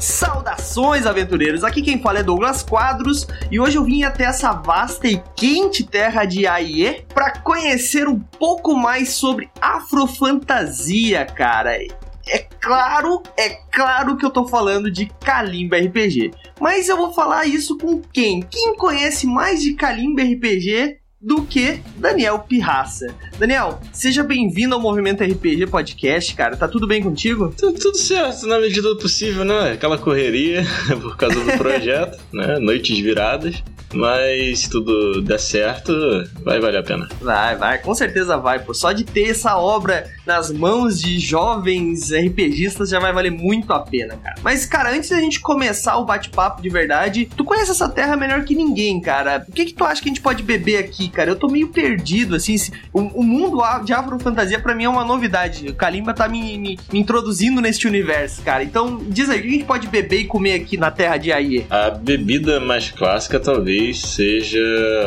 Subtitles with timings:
[0.00, 1.62] Saudações, aventureiros!
[1.62, 5.84] Aqui quem fala é Douglas Quadros e hoje eu vim até essa vasta e quente
[5.84, 11.76] terra de Aie para conhecer um pouco mais sobre afrofantasia, cara.
[12.26, 16.30] É claro, é claro que eu tô falando de Kalimba RPG.
[16.58, 18.40] Mas eu vou falar isso com quem?
[18.40, 23.14] Quem conhece mais de Kalimba RPG do que Daniel Pirraça.
[23.38, 26.56] Daniel, seja bem-vindo ao Movimento RPG Podcast, cara.
[26.56, 27.54] Tá tudo bem contigo?
[27.58, 29.72] Tudo, tudo certo, na medida do possível, né?
[29.72, 30.64] Aquela correria
[31.02, 32.58] por causa do projeto, né?
[32.58, 33.62] Noites viradas.
[33.92, 35.92] Mas se tudo der certo,
[36.44, 37.08] vai valer a pena.
[37.20, 38.72] Vai, vai, com certeza vai, pô.
[38.72, 43.80] Só de ter essa obra nas mãos de jovens RPGistas já vai valer muito a
[43.80, 44.36] pena, cara.
[44.42, 48.44] Mas, cara, antes da gente começar o bate-papo de verdade, tu conhece essa terra melhor
[48.44, 49.44] que ninguém, cara.
[49.48, 51.30] O que que tu acha que a gente pode beber aqui, cara?
[51.30, 52.56] Eu tô meio perdido, assim.
[52.92, 55.68] O, o mundo de afrofantasia para mim é uma novidade.
[55.68, 58.62] O Kalimba tá me, me, me, introduzindo neste universo, cara.
[58.62, 61.32] Então, diz aí, o que a gente pode beber e comer aqui na terra de
[61.32, 61.66] Aie?
[61.70, 64.60] A bebida mais clássica, talvez seja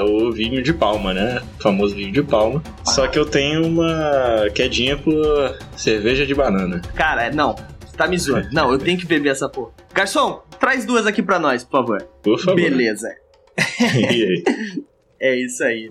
[0.08, 1.42] o vinho de palma, né?
[1.60, 2.62] O famoso vinho de palma.
[2.84, 6.82] Só que eu tenho uma quedinha por cerveja de banana.
[6.96, 7.56] Cara, não.
[7.96, 8.50] Tá me zoando.
[8.52, 9.72] Não, eu tenho que beber essa porra.
[9.94, 12.02] Garçom, traz duas aqui pra nós, por favor.
[12.24, 12.56] Por favor.
[12.56, 13.08] Beleza.
[13.80, 14.44] e aí?
[15.24, 15.90] É isso aí.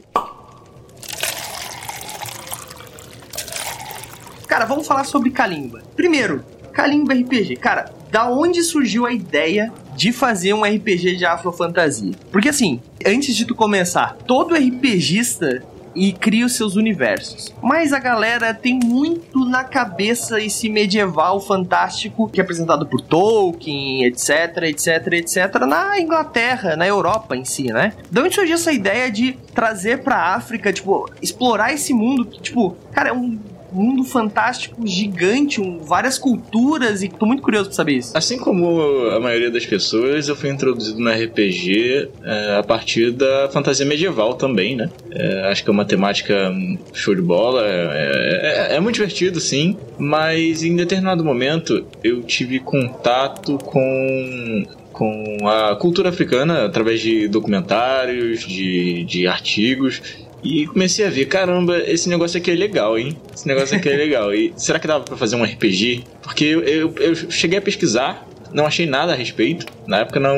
[4.47, 5.83] Cara, vamos falar sobre Kalimba.
[5.97, 7.57] Primeiro, Kalimba RPG.
[7.57, 12.13] Cara, da onde surgiu a ideia de fazer um RPG de afrofantasia?
[12.31, 17.55] Porque assim, antes de tu começar, todo RPGista e cria os seus universos.
[17.63, 24.05] Mas a galera tem muito na cabeça esse medieval fantástico que é apresentado por Tolkien,
[24.05, 27.93] etc, etc, etc, na Inglaterra, na Europa em si, né?
[28.11, 32.77] De onde surgiu essa ideia de trazer pra África, tipo, explorar esse mundo que, tipo,
[32.93, 33.39] cara, é um
[33.73, 38.17] mundo fantástico gigante, um, várias culturas, e tô muito curioso pra saber isso.
[38.17, 43.49] Assim como a maioria das pessoas, eu fui introduzido no RPG é, a partir da
[43.51, 44.91] fantasia medieval também, né?
[45.11, 46.53] É, acho que é uma temática
[46.93, 52.59] show de bola, é, é, é muito divertido, sim, mas em determinado momento eu tive
[52.59, 60.03] contato com com a cultura africana através de documentários, de, de artigos
[60.43, 63.17] e comecei a ver, caramba, esse negócio aqui é legal, hein?
[63.33, 64.35] Esse negócio aqui é legal.
[64.35, 66.05] E será que dava para fazer um RPG?
[66.21, 69.67] Porque eu, eu, eu, cheguei a pesquisar, não achei nada a respeito.
[69.87, 70.37] Na época não,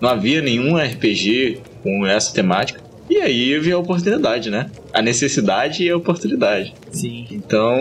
[0.00, 2.82] não havia nenhum RPG com essa temática.
[3.08, 4.70] E aí eu vi a oportunidade, né?
[4.90, 6.72] A necessidade e a oportunidade.
[6.90, 7.26] Sim.
[7.30, 7.76] Então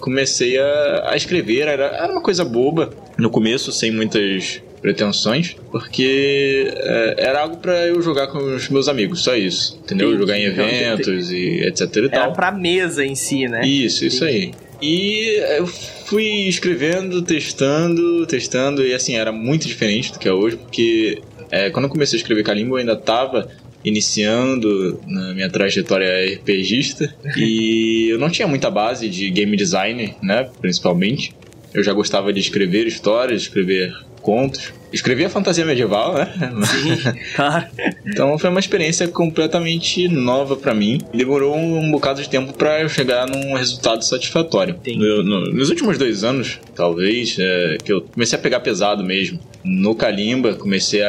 [0.00, 6.72] comecei a, a escrever, era, era uma coisa boba no começo, sem muitas pretensões, porque
[6.74, 10.12] é, era algo para eu jogar com os meus amigos, só isso, entendeu?
[10.12, 12.22] Sim, jogar em eventos e etc e tal.
[12.22, 13.66] Era pra mesa em si, né?
[13.66, 14.52] Isso, isso aí.
[14.80, 20.56] E eu fui escrevendo, testando, testando, e assim, era muito diferente do que é hoje,
[20.56, 23.50] porque é, quando eu comecei a escrever Kalimbo, eu ainda tava
[23.84, 30.48] iniciando na minha trajetória RPGista e eu não tinha muita base de game design, né,
[30.60, 31.34] principalmente.
[31.74, 34.72] Eu já gostava de escrever histórias, escrever contos.
[34.92, 36.32] Escrevia fantasia medieval, né?
[36.64, 37.66] Sim, claro.
[38.06, 40.98] então foi uma experiência completamente nova para mim.
[41.12, 44.76] Demorou um, bocado de tempo para eu chegar num resultado satisfatório.
[44.96, 49.38] No, no, nos últimos dois anos, talvez, é, que eu comecei a pegar pesado mesmo.
[49.62, 51.08] No Kalimba, comecei a,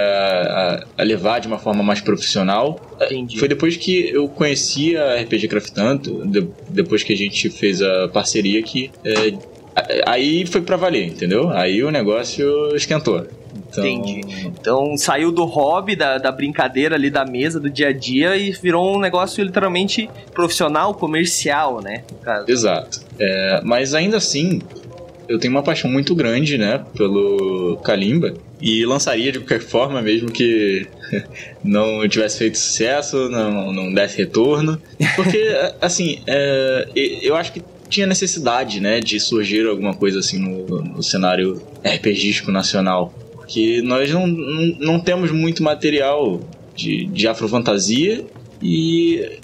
[0.98, 2.98] a, a levar de uma forma mais profissional.
[3.02, 3.40] Entendi.
[3.40, 8.10] Foi depois que eu conheci a RPG Craftando, de, depois que a gente fez a
[8.10, 9.32] parceria que é,
[10.06, 11.50] Aí foi pra valer, entendeu?
[11.50, 13.26] Aí o negócio esquentou.
[13.70, 13.86] Então...
[13.86, 14.48] Entendi.
[14.48, 18.52] Então saiu do hobby, da, da brincadeira ali da mesa, do dia a dia e
[18.52, 22.04] virou um negócio literalmente profissional, comercial, né?
[22.48, 23.02] Exato.
[23.20, 24.62] É, mas ainda assim,
[25.28, 28.34] eu tenho uma paixão muito grande, né, pelo Kalimba.
[28.62, 30.88] E lançaria de qualquer forma, mesmo que
[31.64, 34.82] não tivesse feito sucesso, não, não desse retorno.
[35.16, 36.88] Porque, assim, é,
[37.22, 42.52] eu acho que tinha necessidade, né, de surgir alguma coisa assim no, no cenário RPGístico
[42.52, 43.14] nacional.
[43.34, 46.40] Porque nós não, não, não temos muito material
[46.76, 48.24] de, de afrofantasia
[48.62, 49.40] e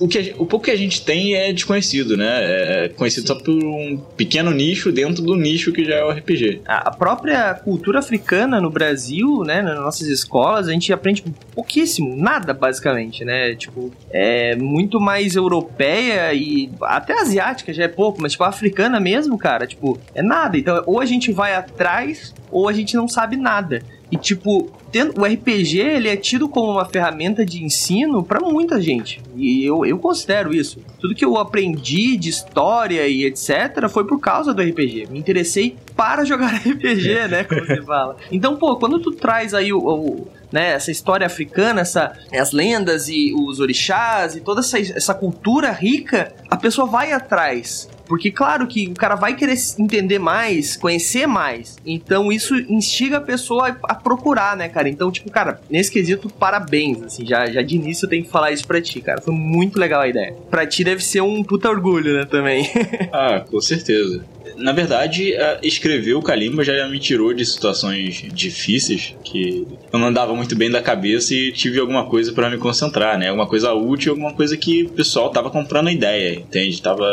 [0.00, 2.26] o, que, o pouco que a gente tem é desconhecido, né?
[2.26, 3.34] É, é conhecido Sim.
[3.34, 6.62] só por um pequeno nicho dentro do nicho que já é o RPG.
[6.66, 11.24] A própria cultura africana no Brasil, né, nas nossas escolas, a gente aprende
[11.54, 13.54] pouquíssimo, nada basicamente, né?
[13.54, 19.38] Tipo, é muito mais europeia e até asiática já é pouco, mas tipo, africana mesmo,
[19.38, 20.56] cara, tipo, é nada.
[20.56, 23.82] Então, ou a gente vai atrás ou a gente não sabe nada.
[24.10, 24.70] E tipo,
[25.16, 29.20] o RPG ele é tido como uma ferramenta de ensino para muita gente.
[29.36, 30.80] E eu, eu considero isso.
[30.98, 33.88] Tudo que eu aprendi de história e etc.
[33.90, 35.08] foi por causa do RPG.
[35.10, 37.44] Me interessei para jogar RPG, né?
[37.44, 38.16] Como você fala.
[38.32, 43.08] Então, pô, quando tu traz aí o, o né, essa história africana, essa, as lendas
[43.08, 47.88] e os orixás e toda essa, essa cultura rica, a pessoa vai atrás.
[48.08, 51.76] Porque, claro que o cara vai querer entender mais, conhecer mais.
[51.84, 54.88] Então, isso instiga a pessoa a, procurar, né, cara?
[54.88, 58.50] Então, tipo, cara, nesse quesito, parabéns, assim, já, já de início eu tenho que falar
[58.50, 59.20] isso pra ti, cara.
[59.20, 60.34] Foi muito legal a ideia.
[60.50, 62.68] Pra ti deve ser um puta orgulho, né, também.
[63.12, 64.24] ah, com certeza
[64.58, 70.34] na verdade, escrever o Kalimba já me tirou de situações difíceis que eu não andava
[70.34, 73.28] muito bem da cabeça e tive alguma coisa para me concentrar, né?
[73.28, 76.82] Alguma coisa útil, alguma coisa que o pessoal tava comprando a ideia, entende?
[76.82, 77.06] Tava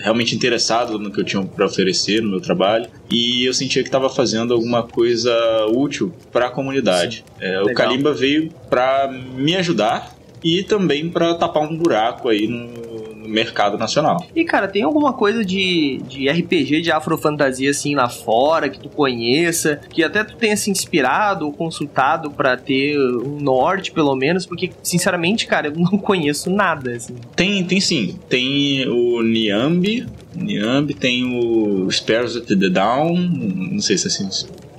[0.00, 3.88] realmente interessado no que eu tinha para oferecer no meu trabalho e eu sentia que
[3.88, 5.32] estava fazendo alguma coisa
[5.74, 7.24] útil para a comunidade.
[7.40, 12.91] É, o Kalimba veio para me ajudar e também para tapar um buraco aí no,
[13.32, 14.24] mercado nacional.
[14.34, 18.88] E, cara, tem alguma coisa de, de RPG, de afrofantasia, assim, lá fora, que tu
[18.88, 24.46] conheça, que até tu tenha se inspirado ou consultado para ter um norte, pelo menos,
[24.46, 27.14] porque, sinceramente, cara, eu não conheço nada, assim.
[27.34, 28.18] Tem, tem sim.
[28.28, 34.28] Tem o Niambi, Niambi, tem o Sparrows at the Down, não sei se é assim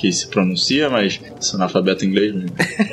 [0.04, 2.34] que se pronuncia, mas sou analfabeto inglês.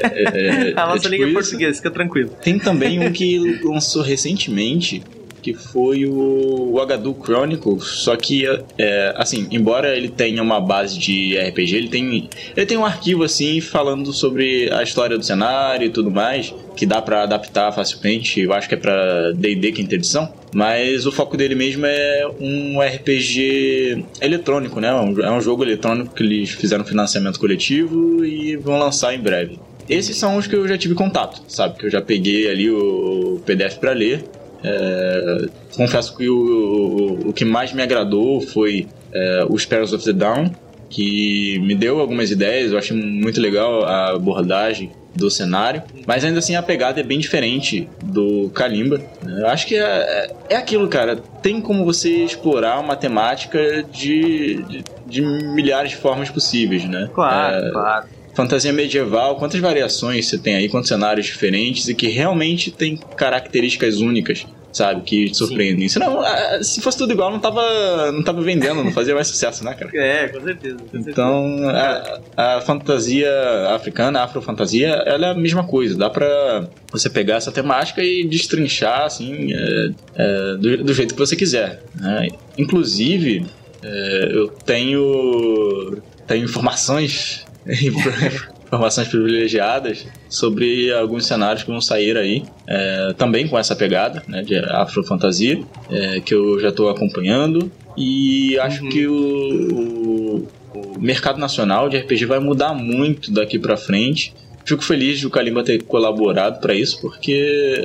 [0.03, 2.31] É, é, é, a nossa é tipo língua é português, fica tranquilo.
[2.43, 5.03] Tem também um que lançou recentemente,
[5.40, 8.44] que foi o, o Agadu Chronicles, só que,
[8.78, 13.25] é, assim, embora ele tenha uma base de RPG, ele tem, ele tem um arquivo,
[13.25, 18.40] assim, falando sobre a história do cenário e tudo mais, que dá para adaptar facilmente,
[18.40, 22.81] eu acho que é pra D&D quinta edição, mas o foco dele mesmo é um
[22.81, 29.14] RPG eletrônico, né, é um jogo eletrônico que eles fizeram financiamento coletivo e vão lançar
[29.14, 29.58] em breve.
[29.90, 31.76] Esses são os que eu já tive contato, sabe?
[31.76, 34.25] Que eu já peguei ali o PDF para ler
[34.62, 35.47] é,
[35.77, 40.12] confesso que o, o, o, que mais me agradou foi é, o Sparrows of the
[40.12, 40.51] Down,
[40.89, 46.39] que me deu algumas ideias, eu achei muito legal a abordagem do cenário, mas ainda
[46.39, 49.01] assim a pegada é bem diferente do Kalimba.
[49.27, 51.17] Eu acho que é, é aquilo, cara.
[51.43, 57.11] Tem como você explorar uma temática de, de, de milhares de formas possíveis, né?
[57.12, 62.08] Claro, é, claro fantasia medieval, quantas variações você tem aí, quantos cenários diferentes e que
[62.08, 65.02] realmente tem características únicas, sabe?
[65.02, 65.88] Que te surpreendem.
[65.90, 66.22] Senão,
[66.62, 69.90] se fosse tudo igual, não tava, não tava vendendo, não fazia mais sucesso, né, cara?
[70.00, 70.78] É, com certeza.
[70.78, 72.22] Com então, certeza.
[72.37, 73.31] A, a, fantasia
[73.75, 75.96] africana, a afrofantasia, ela é a mesma coisa.
[75.96, 81.20] Dá pra você pegar essa temática e destrinchar, assim, é, é, do, do, jeito que
[81.20, 81.82] você quiser.
[81.94, 82.28] Né?
[82.56, 83.44] Inclusive,
[83.82, 87.44] é, eu tenho, tenho informações
[88.71, 94.43] informações privilegiadas sobre alguns cenários que vão sair aí, é, também com essa pegada né,
[94.43, 95.61] de afrofantasia,
[95.91, 97.71] é, que eu já estou acompanhando.
[97.97, 98.89] E acho uhum.
[98.89, 104.33] que o, o, o, mercado nacional de RPG vai mudar muito daqui para frente.
[104.65, 107.85] Fico feliz de o Kalimba ter colaborado para isso, porque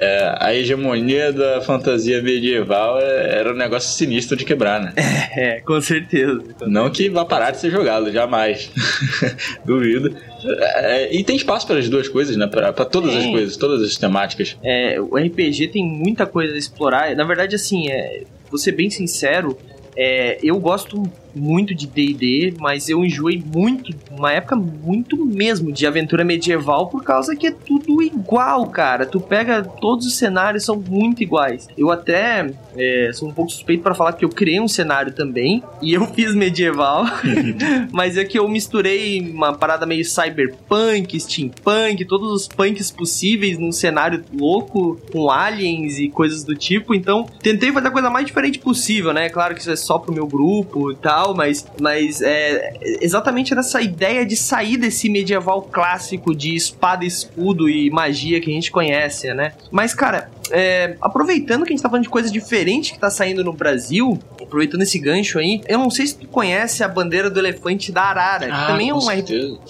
[0.00, 4.94] é, é, a hegemonia da fantasia medieval é, era um negócio sinistro de quebrar, né?
[5.36, 6.40] É, com certeza.
[6.58, 6.90] Com Não certeza.
[7.08, 8.70] que vá parar de ser jogado, jamais.
[9.64, 10.16] Duvido.
[10.44, 12.48] É, e tem espaço para as duas coisas, né?
[12.48, 14.56] Para todas as coisas, todas as temáticas.
[14.64, 17.14] É, o RPG tem muita coisa a explorar.
[17.14, 19.56] Na verdade, assim, é, vou ser bem sincero,
[19.96, 21.02] é, eu gosto
[21.34, 27.02] muito de D&D, mas eu enjoei muito, uma época muito mesmo de aventura medieval por
[27.02, 29.06] causa que é tudo igual, cara.
[29.06, 31.68] Tu pega todos os cenários são muito iguais.
[31.76, 35.62] Eu até é, sou um pouco suspeito para falar que eu criei um cenário também
[35.82, 37.04] e eu fiz medieval,
[37.92, 43.72] mas é que eu misturei uma parada meio cyberpunk, steampunk, todos os punks possíveis num
[43.72, 46.94] cenário louco com aliens e coisas do tipo.
[46.94, 49.28] Então tentei fazer a coisa mais diferente possível, né?
[49.28, 53.54] Claro que isso é só pro meu grupo e tal tal, mas, mas é exatamente
[53.54, 58.70] nessa ideia de sair desse medieval clássico de espada, escudo e magia que a gente
[58.70, 59.52] conhece, né?
[59.70, 63.44] Mas, cara, é, aproveitando que a gente tá falando de coisa diferente que tá saindo
[63.44, 67.38] no Brasil, aproveitando esse gancho aí, eu não sei se tu conhece a bandeira do
[67.38, 69.10] elefante da Arara, ah, que também é um,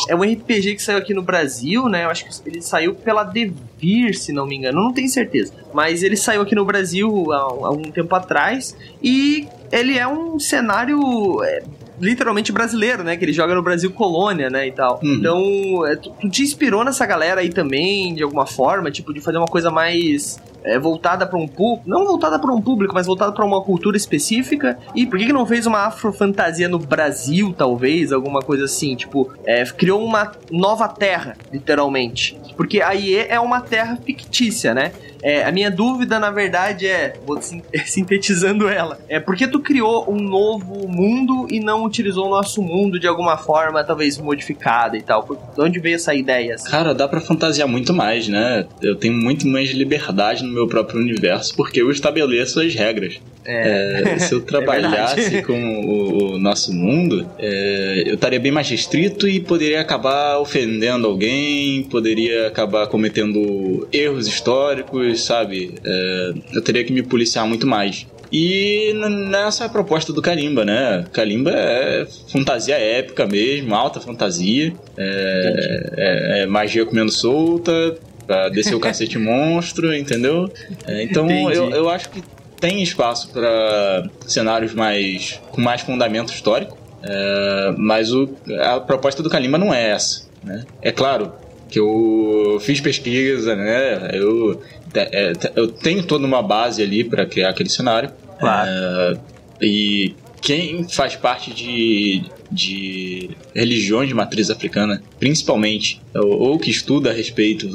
[0.08, 2.04] é um RPG que saiu aqui no Brasil, né?
[2.04, 5.52] Eu acho que ele saiu pela Devir, se não me engano, não tenho certeza.
[5.72, 10.38] Mas ele saiu aqui no Brasil há, há algum tempo atrás e ele é um
[10.38, 11.62] cenário é,
[12.00, 13.16] literalmente brasileiro, né?
[13.16, 14.66] Que ele joga no Brasil colônia, né?
[14.66, 15.00] E tal.
[15.02, 15.14] Uhum.
[15.14, 19.20] Então, é, tu, tu, te inspirou nessa galera aí também, de alguma forma, tipo, de
[19.20, 23.06] fazer uma coisa mais é, voltada para um público, não voltada para um público, mas
[23.06, 24.78] voltada para uma cultura específica.
[24.94, 28.94] E por que, que não fez uma afrofantasia no Brasil, talvez, alguma coisa assim?
[28.94, 32.38] Tipo, é, criou uma nova terra, literalmente.
[32.56, 34.92] Porque a IE é uma terra fictícia, né?
[35.22, 37.38] É, a minha dúvida, na verdade, é, vou
[37.84, 42.62] sintetizando ela, é por que tu criou um novo mundo e não utilizou o nosso
[42.62, 45.26] mundo de alguma forma, talvez modificada e tal?
[45.54, 46.54] De onde veio essa ideia?
[46.54, 46.70] Assim?
[46.70, 48.66] Cara, dá para fantasiar muito mais, né?
[48.80, 53.20] Eu tenho muito mais liberdade no meu próprio universo porque eu estabeleço as regras.
[53.44, 54.02] É.
[54.04, 58.52] É, se eu é trabalhasse é com o, o, nosso mundo, é, eu estaria bem
[58.52, 65.74] mais restrito e poderia acabar ofendendo alguém, poderia acabar cometendo erros históricos, sabe?
[65.84, 68.06] É, eu teria que me policiar muito mais.
[68.32, 68.92] E
[69.28, 71.04] nessa é a proposta do Kalimba, né?
[71.12, 77.98] Kalimba é fantasia épica mesmo, alta fantasia, é, é, é magia comendo solta,
[78.30, 80.48] pra descer o cacete monstro, entendeu?
[80.86, 82.22] É, então eu, eu acho que
[82.60, 88.30] tem espaço para cenários mais com mais fundamento histórico, é, mas o,
[88.62, 90.28] a proposta do Kalimba não é essa.
[90.44, 90.64] Né?
[90.80, 91.32] É claro
[91.68, 94.10] que eu fiz pesquisa, né?
[94.12, 94.62] Eu,
[94.94, 98.12] é, eu tenho toda uma base ali para criar aquele cenário.
[98.38, 98.70] Claro.
[98.70, 99.18] É,
[99.60, 107.10] e quem faz parte de, de religiões de matriz africana, principalmente, ou, ou, que estuda
[107.10, 107.68] a respeito,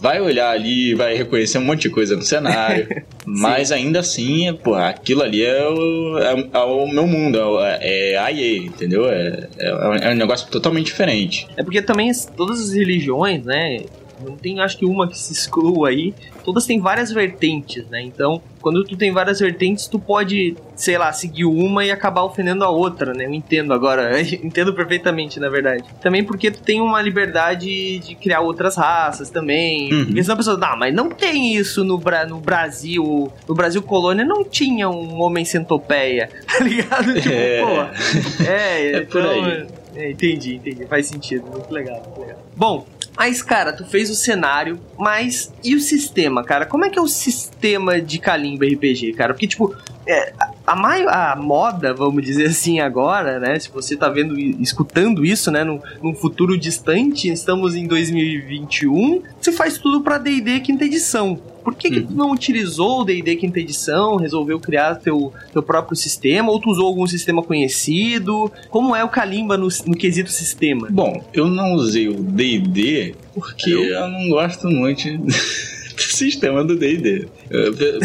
[0.00, 2.88] vai olhar ali e vai reconhecer um monte de coisa no cenário,
[3.26, 8.18] mas ainda assim, pô, aquilo ali é o, é, é o meu mundo, é, é
[8.18, 9.08] a IE, entendeu?
[9.08, 11.46] É, é, é um negócio totalmente diferente.
[11.56, 13.80] É porque também todas as religiões, né,
[14.24, 18.02] não tem acho que uma que se exclua aí, todas têm várias vertentes, né?
[18.02, 22.64] Então, quando tu tem várias vertentes, tu pode, sei lá, seguir uma e acabar ofendendo
[22.64, 23.24] a outra, né?
[23.24, 25.84] Eu entendo agora, entendo perfeitamente, na verdade.
[26.00, 29.92] Também porque tu tem uma liberdade de criar outras raças também.
[29.92, 30.06] Uhum.
[30.06, 33.32] Porque senão a pessoa, não, mas não tem isso no, Bra no Brasil.
[33.48, 37.14] No Brasil colônia não tinha um homem centopeia, tá ligado?
[37.14, 37.60] Tipo, é.
[37.60, 38.44] pô.
[38.44, 39.66] É, é então, por aí.
[39.94, 40.86] É, entendi, entendi.
[40.86, 41.44] Faz sentido.
[41.50, 42.38] Muito legal, muito legal.
[42.56, 42.86] Bom,
[43.20, 46.64] mas, cara, tu fez o cenário, mas e o sistema, cara?
[46.64, 49.34] Como é que é o sistema de Kalimba RPG, cara?
[49.34, 50.32] Porque, tipo, é,
[50.66, 53.58] a, maior, a moda, vamos dizer assim, agora, né?
[53.58, 55.62] Se você tá vendo, escutando isso, né?
[55.62, 61.38] Num, num futuro distante, estamos em 2021, você faz tudo pra D&D quinta edição.
[61.72, 62.16] Por que, que tu uhum.
[62.16, 66.86] não utilizou o D&D quinta edição, resolveu criar teu, teu próprio sistema, ou tu usou
[66.86, 68.50] algum sistema conhecido?
[68.70, 70.88] Como é o Kalimba no, no quesito sistema?
[70.90, 75.02] Bom, eu não usei o D&D porque eu, eu não gosto muito
[75.96, 77.28] sistema do D&D.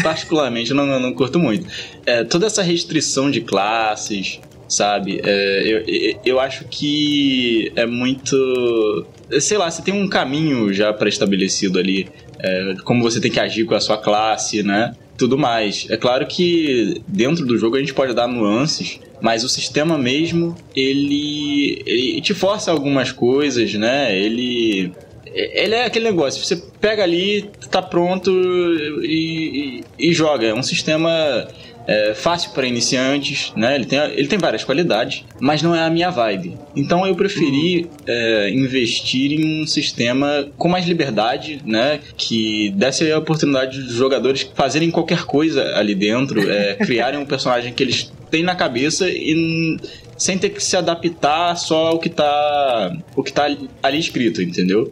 [0.02, 1.66] Particularmente, eu não, não curto muito.
[2.04, 5.20] É, toda essa restrição de classes, sabe?
[5.24, 9.06] É, eu, eu acho que é muito...
[9.40, 12.08] Sei lá, você tem um caminho já pré-estabelecido ali.
[12.38, 14.94] É, como você tem que agir com a sua classe, né?
[15.16, 15.86] Tudo mais.
[15.88, 20.54] É claro que dentro do jogo a gente pode dar nuances, mas o sistema mesmo,
[20.74, 24.16] ele, ele te força algumas coisas, né?
[24.16, 24.92] Ele
[25.36, 28.30] ele é aquele negócio, você pega ali, tá pronto
[29.02, 30.46] e, e, e joga.
[30.46, 31.46] É um sistema
[31.86, 33.74] é, fácil para iniciantes, né?
[33.74, 36.56] Ele tem, ele tem várias qualidades, mas não é a minha vibe.
[36.74, 42.00] Então eu preferi é, investir em um sistema com mais liberdade, né?
[42.16, 47.72] Que desse a oportunidade dos jogadores fazerem qualquer coisa ali dentro, é, criarem um personagem
[47.72, 49.78] que eles têm na cabeça e
[50.16, 53.44] sem ter que se adaptar só ao que tá, o que tá
[53.82, 54.90] ali escrito, entendeu?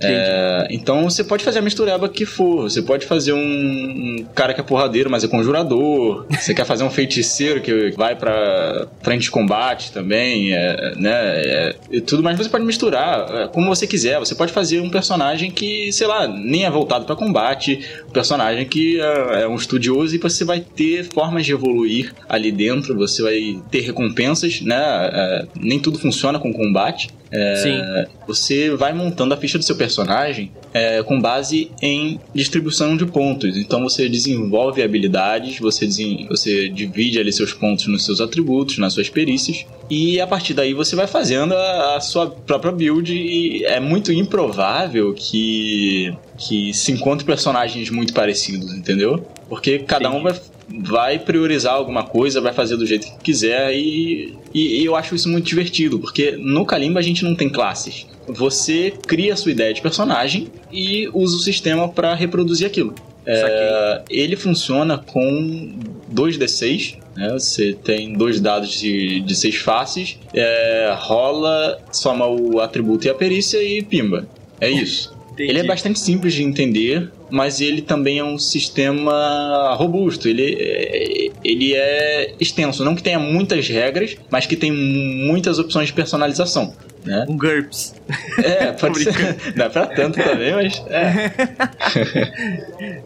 [0.00, 2.62] É, então você pode fazer a mistureba que for.
[2.62, 6.26] Você pode fazer um, cara que é porradeiro, mas é conjurador.
[6.30, 11.12] você quer fazer um feiticeiro que vai pra frente de combate também, é, né?
[11.12, 14.18] É, e tudo mais você pode misturar é, como você quiser.
[14.18, 18.66] Você pode fazer um personagem que, sei lá, nem é voltado para combate, um personagem
[18.66, 22.96] que é, é, um estudioso e você vai ter formas de evoluir ali dentro.
[22.96, 24.76] Você vai ter recompensas, né?
[25.12, 27.08] É, nem tudo funciona com combate.
[27.36, 28.08] É.
[28.26, 33.56] Você vai montando a ficha do seu personagem é, com base em distribuição de pontos.
[33.56, 35.86] Então você desenvolve habilidades, você,
[36.28, 40.74] você divide ali seus pontos nos seus atributos, nas suas perícias, e a partir daí
[40.74, 43.12] você vai fazendo a, a sua própria build.
[43.12, 49.24] E é muito improvável que, que se encontre personagens muito parecidos, entendeu?
[49.48, 50.16] Porque cada Sim.
[50.16, 50.34] um vai
[50.68, 55.14] vai priorizar alguma coisa, vai fazer do jeito que quiser e, e, e, eu acho
[55.14, 58.06] isso muito divertido, porque no Kalimba a gente não tem classes.
[58.26, 62.94] Você cria a sua ideia de personagem e usa o sistema para reproduzir aquilo.
[63.24, 65.72] É, ele funciona com
[66.12, 67.32] 2d6, né?
[67.32, 73.14] Você tem dois dados de, de seis faces, é, rola, soma o atributo e a
[73.14, 74.28] perícia e pimba.
[74.60, 75.16] É isso.
[75.32, 75.50] Entendi.
[75.50, 80.28] Ele é bastante simples de entender, mas ele também é um sistema robusto.
[80.28, 85.88] Ele, é, ele é extenso, não que tenha muitas regras, mas que tem muitas opções
[85.88, 86.74] de personalização.
[87.04, 87.24] Né?
[87.28, 87.94] Um GURPS.
[88.42, 89.52] É, pode ser.
[89.54, 90.82] Dá pra tanto também, mas.
[90.88, 91.32] É.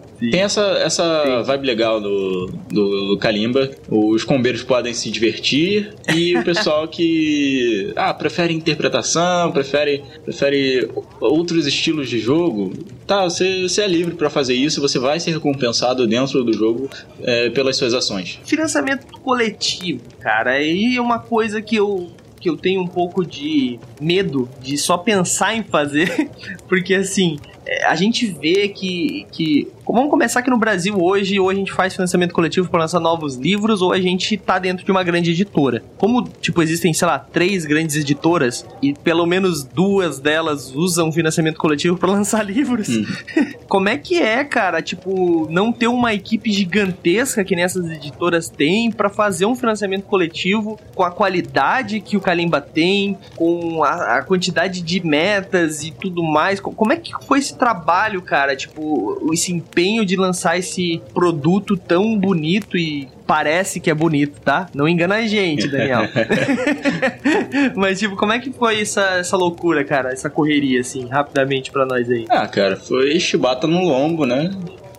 [0.28, 3.70] Tem essa, essa vibe legal do, do, do, Kalimba.
[3.88, 11.66] Os combeiros podem se divertir e o pessoal que ah, prefere interpretação, prefere, prefere outros
[11.66, 12.72] estilos de jogo,
[13.06, 16.90] tá, você, você é livre para fazer isso, você vai ser recompensado dentro do jogo
[17.22, 18.38] é, pelas suas ações.
[18.44, 22.10] Financiamento coletivo, cara, aí é uma coisa que eu
[22.40, 26.30] que eu tenho um pouco de medo de só pensar em fazer,
[26.66, 29.68] porque assim, é, a gente vê que, que.
[29.92, 33.34] Vamos começar aqui no Brasil hoje, ou a gente faz financiamento coletivo para lançar novos
[33.34, 35.82] livros, ou a gente tá dentro de uma grande editora.
[35.98, 41.56] Como, tipo, existem, sei lá, três grandes editoras, e pelo menos duas delas usam financiamento
[41.56, 42.88] coletivo para lançar livros.
[42.88, 43.04] Hum.
[43.68, 48.92] Como é que é, cara, tipo, não ter uma equipe gigantesca que nessas editoras têm
[48.92, 54.22] para fazer um financiamento coletivo com a qualidade que o Kalimba tem, com a, a
[54.22, 56.60] quantidade de metas e tudo mais?
[56.60, 62.18] Como é que foi esse trabalho, cara, tipo, esse empenho de lançar esse produto tão
[62.18, 64.68] bonito e parece que é bonito, tá?
[64.74, 66.02] Não engana a gente, Daniel.
[67.76, 70.12] Mas, tipo, como é que foi essa, essa loucura, cara?
[70.12, 72.26] Essa correria, assim, rapidamente para nós aí?
[72.28, 74.50] Ah, cara, foi chibata no lombo, né?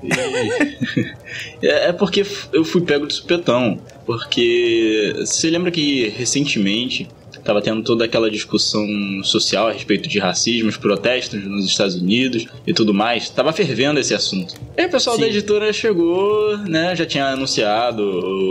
[1.62, 3.80] É, é porque eu fui pego de supetão.
[4.06, 7.08] Porque você lembra que recentemente
[7.44, 8.86] Tava tendo toda aquela discussão
[9.24, 13.30] social a respeito de racismo, os protestos nos Estados Unidos e tudo mais.
[13.30, 14.54] Tava fervendo esse assunto.
[14.78, 15.24] E o pessoal Sim.
[15.24, 16.96] da editora chegou, né?
[16.96, 18.04] Já tinha anunciado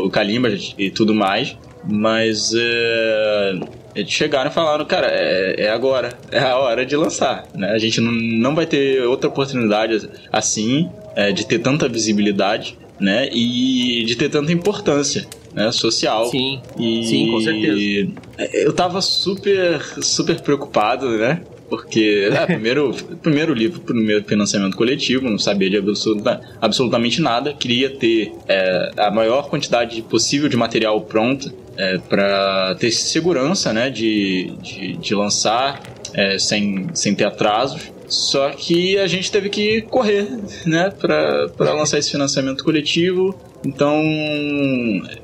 [0.04, 1.56] o Kalimba e tudo mais.
[1.82, 3.58] Mas é,
[3.94, 7.46] eles chegaram e falaram, cara, é, é, agora, é a hora de lançar.
[7.54, 7.70] Né?
[7.70, 13.30] A gente não, não vai ter outra oportunidade assim, é, de ter tanta visibilidade, né?
[13.32, 16.26] E de ter tanta importância né, social.
[16.26, 18.12] Sim, e sim, com certeza.
[18.52, 21.42] Eu tava super, super preocupado, né?
[21.68, 27.52] Porque, é, primeiro, primeiro livro, primeiro financiamento coletivo, não sabia de absoluta, absolutamente nada.
[27.54, 33.88] Queria ter é, a maior quantidade possível de material pronto é, para ter segurança né,
[33.88, 35.80] de, de, de lançar
[36.12, 37.92] é, sem, sem ter atrasos.
[38.10, 40.26] Só que a gente teve que correr,
[40.66, 43.38] né, para lançar esse financiamento coletivo.
[43.64, 44.02] Então,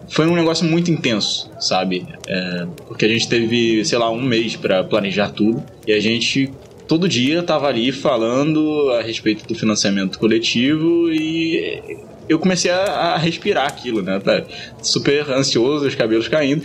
[0.09, 2.07] foi um negócio muito intenso, sabe?
[2.29, 6.53] É, porque a gente teve, sei lá, um mês para planejar tudo e a gente
[6.87, 13.17] todo dia tava ali falando a respeito do financiamento coletivo e eu comecei a, a
[13.17, 14.21] respirar aquilo, né?
[14.21, 14.45] Tá
[14.81, 16.65] super ansioso, os cabelos caindo.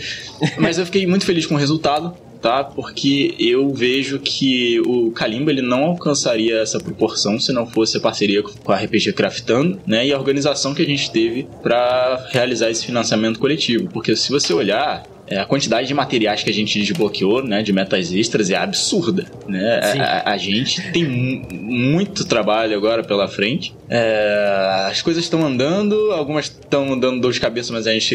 [0.58, 2.64] Mas eu fiquei muito feliz com o resultado tá?
[2.64, 8.00] Porque eu vejo que o Kalimba ele não alcançaria essa proporção se não fosse a
[8.00, 10.06] parceria com a RPG Craftando, né?
[10.06, 13.88] E a organização que a gente teve para realizar esse financiamento coletivo.
[13.88, 17.72] Porque se você olhar, é, a quantidade de materiais que a gente desbloqueou, né, de
[17.72, 19.80] metas extras é absurda, né?
[19.98, 23.74] A, a, gente tem muito trabalho agora pela frente.
[23.88, 28.14] É, as coisas estão andando, algumas estão dando dor de cabeça, mas a gente,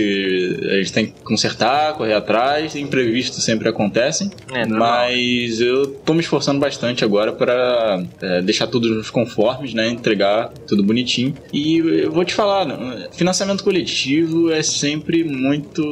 [0.70, 2.76] a gente tem que consertar, correr atrás.
[2.76, 4.30] Imprevistos sempre acontecem.
[4.54, 9.88] É, mas eu tô me esforçando bastante agora para é, deixar tudo nos conformes, né?
[9.90, 11.34] Entregar tudo bonitinho.
[11.52, 12.68] E eu vou te falar,
[13.12, 15.84] financiamento coletivo é sempre muito.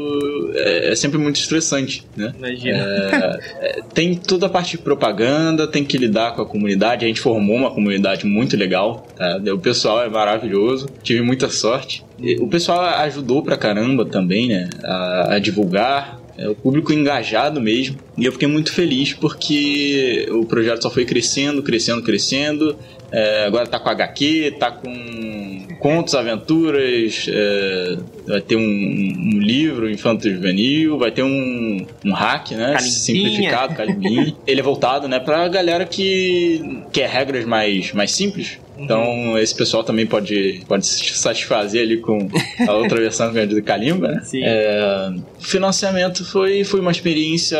[0.56, 2.34] é, é sempre sempre muito estressante, né?
[2.38, 2.78] Imagina.
[2.78, 7.06] É, é, tem toda a parte de propaganda, tem que lidar com a comunidade.
[7.06, 9.08] A gente formou uma comunidade muito legal.
[9.16, 9.40] Tá?
[9.54, 10.88] O pessoal é maravilhoso.
[11.02, 12.04] Tive muita sorte.
[12.40, 14.70] O pessoal ajudou pra caramba também, né?
[14.84, 16.20] A, a divulgar.
[16.38, 17.98] É, o público engajado mesmo.
[18.18, 22.78] E eu fiquei muito feliz porque o projeto só foi crescendo, crescendo, crescendo.
[23.12, 29.90] É, agora tá com HQ, tá com contos, aventuras, é, vai ter um, um livro
[29.90, 32.74] infanto juvenil, vai ter um, um hack, né?
[32.74, 32.82] Calimbinha.
[32.82, 34.36] Simplificado, calimbinha.
[34.46, 38.60] Ele é voltado, né, pra galera que quer regras mais, mais simples.
[38.78, 39.38] Então, uhum.
[39.38, 42.28] esse pessoal também pode, pode se satisfazer ali com
[42.68, 44.22] a outra versão do Kalimba, né?
[44.24, 44.42] Sim.
[44.44, 45.10] É,
[45.40, 47.60] o financiamento foi, foi uma experiência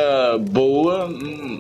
[0.50, 1.10] boa,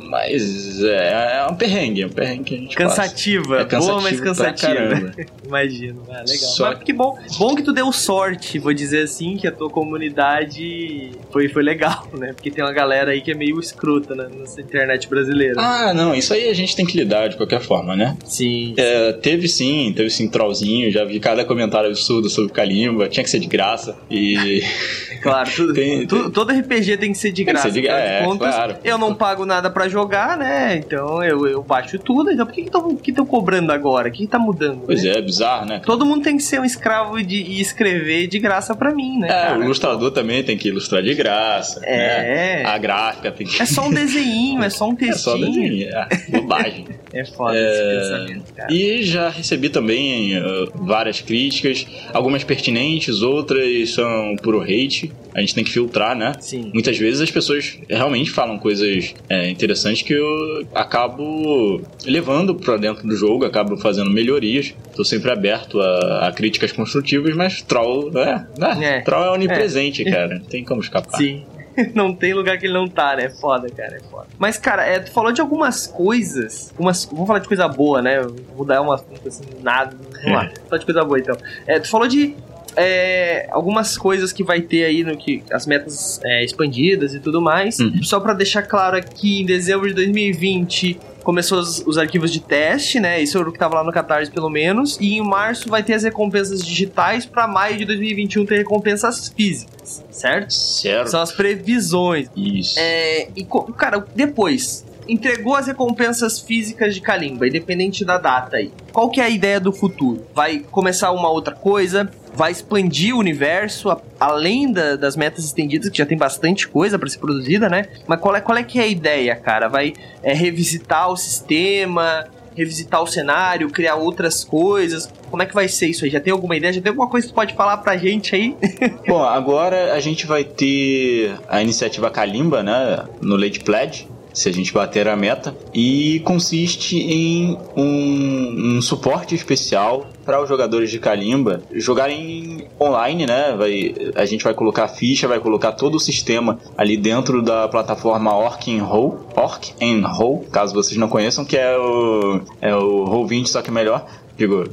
[0.10, 4.20] mas é, é um perrengue, é um perrengue que a gente Cansativa, é boa, mas
[4.20, 5.14] cansativa.
[5.46, 6.38] Imagino, ah, legal.
[6.38, 6.66] Só...
[6.74, 11.12] Mas que bom, bom que tu deu sorte, vou dizer assim, que a tua comunidade
[11.32, 12.34] foi, foi legal, né?
[12.34, 15.56] Porque tem uma galera aí que é meio escrota né, nessa internet brasileira.
[15.58, 18.18] Ah, não, isso aí a gente tem que lidar de qualquer forma, né?
[18.26, 18.74] Sim.
[18.78, 23.24] É, teve teve sim, teve sim trollzinho, já vi cada comentário absurdo sobre Kalimba, tinha
[23.24, 23.96] que ser de graça.
[24.10, 24.62] E.
[25.22, 26.30] Claro, tudo, tem, tem...
[26.30, 27.72] todo RPG tem que ser de graça.
[27.72, 27.88] Ser de...
[27.88, 28.76] É, contas, claro.
[28.84, 30.76] Eu não pago nada para jogar, né?
[30.76, 32.32] Então eu, eu baixo tudo.
[32.32, 34.08] Então por que estão que que cobrando agora?
[34.08, 34.84] O que, que tá mudando?
[34.86, 35.10] Pois né?
[35.10, 35.82] é, é bizarro, né?
[35.84, 39.28] Todo mundo tem que ser um escravo de, e escrever de graça para mim, né?
[39.28, 39.60] É, cara?
[39.60, 41.82] o ilustrador também tem que ilustrar de graça.
[41.84, 41.98] É.
[41.98, 42.66] Né?
[42.66, 43.60] A gráfica tem que.
[43.60, 45.16] É só um desenho, é só um textinho.
[45.16, 46.86] É só um desenho, é bobagem.
[47.16, 47.72] É foda é...
[47.72, 48.74] esse pensamento, cara.
[48.74, 55.14] E já recebi também uh, várias críticas, algumas pertinentes, outras são puro hate.
[55.34, 56.34] A gente tem que filtrar, né?
[56.40, 56.72] Sim.
[56.74, 63.08] Muitas vezes as pessoas realmente falam coisas é, interessantes que eu acabo levando para dentro
[63.08, 64.74] do jogo, acabo fazendo melhorias.
[64.94, 68.46] Tô sempre aberto a, a críticas construtivas, mas troll, né?
[68.82, 70.12] é, troll é onipresente, é.
[70.12, 70.40] cara.
[70.40, 71.18] Não tem como escapar.
[71.18, 71.44] Sim.
[71.94, 73.26] não tem lugar que ele não tá, né?
[73.26, 74.28] É foda, cara, é foda.
[74.38, 76.74] Mas, cara, é, tu falou de algumas coisas.
[76.78, 78.22] Umas, vamos falar de coisa boa, né?
[78.56, 79.96] Vou dar uma assim, nada.
[80.24, 81.38] Vamos lá, falar de coisa boa então.
[81.68, 82.36] É, tu falou de
[82.76, 87.42] é, algumas coisas que vai ter aí no que as metas é, expandidas e tudo
[87.42, 87.80] mais.
[87.80, 88.04] Uhum.
[88.04, 93.00] Só para deixar claro aqui, em dezembro de 2020 começou os, os, arquivos de teste,
[93.00, 93.22] né?
[93.22, 94.98] Isso é o que tava lá no Catarse, pelo menos.
[95.02, 100.06] E em março vai ter as recompensas digitais para maio de 2021 ter recompensas físicas,
[100.12, 100.54] certo?
[100.54, 101.10] Certo.
[101.10, 102.30] São as previsões.
[102.38, 102.76] Isso.
[102.78, 108.72] É, e, cara, depois, entregou as recompensas físicas de Kalimba, independente da data aí.
[108.94, 110.26] Qual que é a ideia do futuro?
[110.34, 112.10] Vai começar uma outra coisa?
[112.36, 117.00] Vai expandir o universo a, além da, das metas estendidas, que já tem bastante coisa
[117.00, 117.86] para ser produzida, né?
[118.08, 119.68] Mas qual é, qual é que é a ideia, cara?
[119.68, 125.12] Vai é, revisitar o sistema, revisitar o cenário, criar outras coisas?
[125.30, 126.12] Como é que vai ser isso aí?
[126.12, 126.74] Já tem alguma ideia?
[126.74, 128.56] Já tem alguma coisa que tu pode falar pra gente aí?
[129.08, 133.06] Bom, agora a gente vai ter a iniciativa Kalimba, né?
[133.22, 139.34] No Late Pledge se a gente bater a meta, e consiste em um, um suporte
[139.34, 143.56] especial para os jogadores de Kalimba jogarem online, né?
[143.58, 148.36] Vai, a gente vai colocar ficha, vai colocar todo o sistema ali dentro da plataforma
[148.36, 153.06] Orc and Roll, Orc and Roll, caso vocês não conheçam, que é o, é o
[153.06, 154.06] Roll20, só que melhor.
[154.38, 154.66] Digo.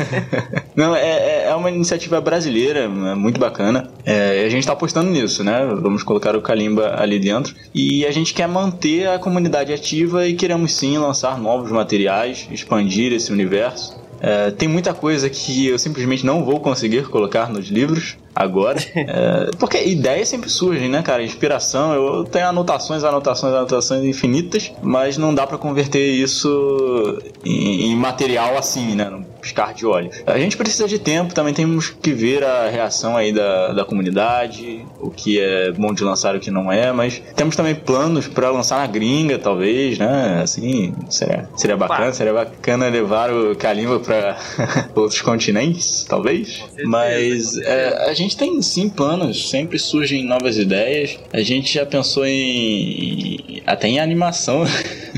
[0.74, 3.88] Não, é, é, é uma iniciativa brasileira, é muito bacana.
[4.04, 5.64] É, a gente está apostando nisso, né?
[5.80, 7.54] Vamos colocar o Kalimba ali dentro.
[7.74, 13.12] E a gente quer manter a comunidade ativa e queremos sim lançar novos materiais, expandir
[13.12, 13.98] esse universo.
[14.20, 18.78] É, tem muita coisa que eu simplesmente não vou conseguir colocar nos livros agora.
[18.94, 21.22] é, porque ideias sempre surgem, né, cara?
[21.22, 27.96] Inspiração, eu tenho anotações, anotações, anotações infinitas, mas não dá para converter isso em, em,
[27.96, 29.08] material assim, né?
[29.10, 30.22] Num piscar de olhos.
[30.26, 34.84] A gente precisa de tempo, também temos que ver a reação aí da, da comunidade,
[35.00, 38.28] o que é bom de lançar e o que não é, mas temos também planos
[38.28, 40.40] para lançar na gringa, talvez, né?
[40.42, 44.36] Assim, seria, seria bacana, seria bacana levar o Kalimba para
[44.94, 46.62] outros continentes, talvez.
[46.84, 51.18] Mas é, a gente tem sim planos, sempre surgem novas ideias.
[51.32, 53.62] A gente já pensou em.
[53.66, 54.64] até em animação,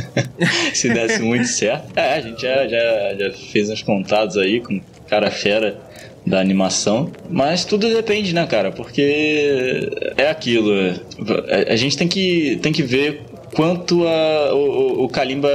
[0.72, 1.92] se desse muito certo.
[1.96, 5.78] É, a gente já, já, já fez uns contatos aí com cara fera
[6.24, 8.70] da animação, mas tudo depende, né, cara?
[8.70, 10.72] Porque é aquilo.
[11.68, 13.22] A, gente tem que, tem que ver
[13.54, 15.50] quanto a, o, o Kalimba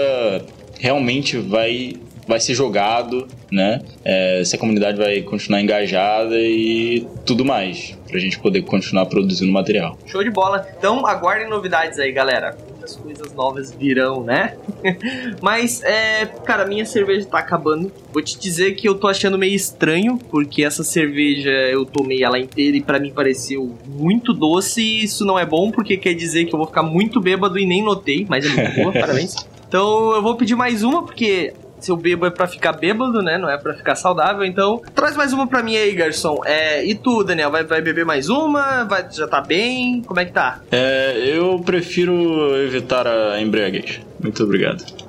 [0.80, 1.94] realmente vai
[2.28, 3.82] vai ser jogado, né?
[4.04, 9.52] É, se a comunidade vai continuar engajada e tudo mais, pra gente poder continuar produzindo
[9.52, 9.98] material.
[10.06, 10.68] Show de bola.
[10.78, 12.58] Então aguardem novidades aí, galera.
[12.70, 14.56] Muitas coisas novas virão, né?
[15.42, 17.92] Mas, é, cara, minha cerveja tá acabando.
[18.12, 22.40] Vou te dizer que eu tô achando meio estranho, porque essa cerveja eu tomei ela
[22.40, 24.82] inteira e para mim pareceu muito doce.
[24.82, 27.66] E isso não é bom, porque quer dizer que eu vou ficar muito bêbado e
[27.66, 29.36] nem notei, mas é muito boa, parabéns.
[29.68, 33.38] Então eu vou pedir mais uma, porque se eu bebo é pra ficar bêbado, né?
[33.38, 34.46] Não é pra ficar saudável.
[34.46, 36.42] Então, traz mais uma pra mim aí, garçom.
[36.46, 37.52] É, e tu, Daniel?
[37.52, 38.84] Vai, vai beber mais uma?
[38.84, 40.02] Vai, já tá bem?
[40.02, 40.60] Como é que tá?
[40.72, 44.02] É, eu prefiro evitar a embriaguez.
[44.20, 45.07] Muito obrigado.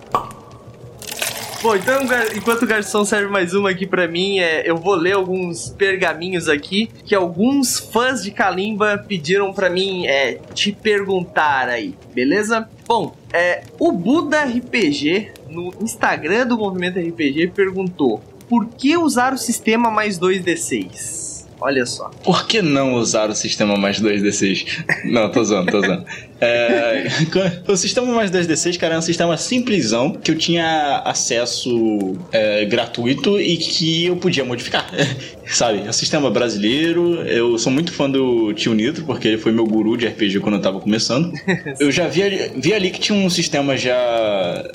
[1.61, 2.03] Bom, então
[2.37, 6.49] enquanto o garçom serve mais uma aqui para mim, é, eu vou ler alguns pergaminhos
[6.49, 12.69] aqui que alguns fãs de Kalimba pediram para mim é, te perguntar aí, beleza?
[12.87, 19.39] Bom, é, o Buda RPG no Instagram do Movimento RPG perguntou: por que usar o
[19.39, 21.47] sistema mais 2d6?
[21.61, 22.09] Olha só.
[22.23, 24.85] Por que não usar o sistema mais 2d6?
[25.07, 26.07] não, tô zoando, tô zoando.
[26.41, 27.07] É,
[27.67, 33.41] o sistema mais 10D6, cara, é um sistema simplesão que eu tinha acesso é, gratuito
[33.41, 34.89] e que eu podia modificar.
[35.47, 35.83] Sabe?
[35.87, 37.23] É um sistema brasileiro.
[37.23, 40.57] Eu sou muito fã do Tio Nitro, porque ele foi meu guru de RPG quando
[40.57, 41.33] eu tava começando.
[41.81, 43.97] eu já vi, vi ali que tinha um sistema já.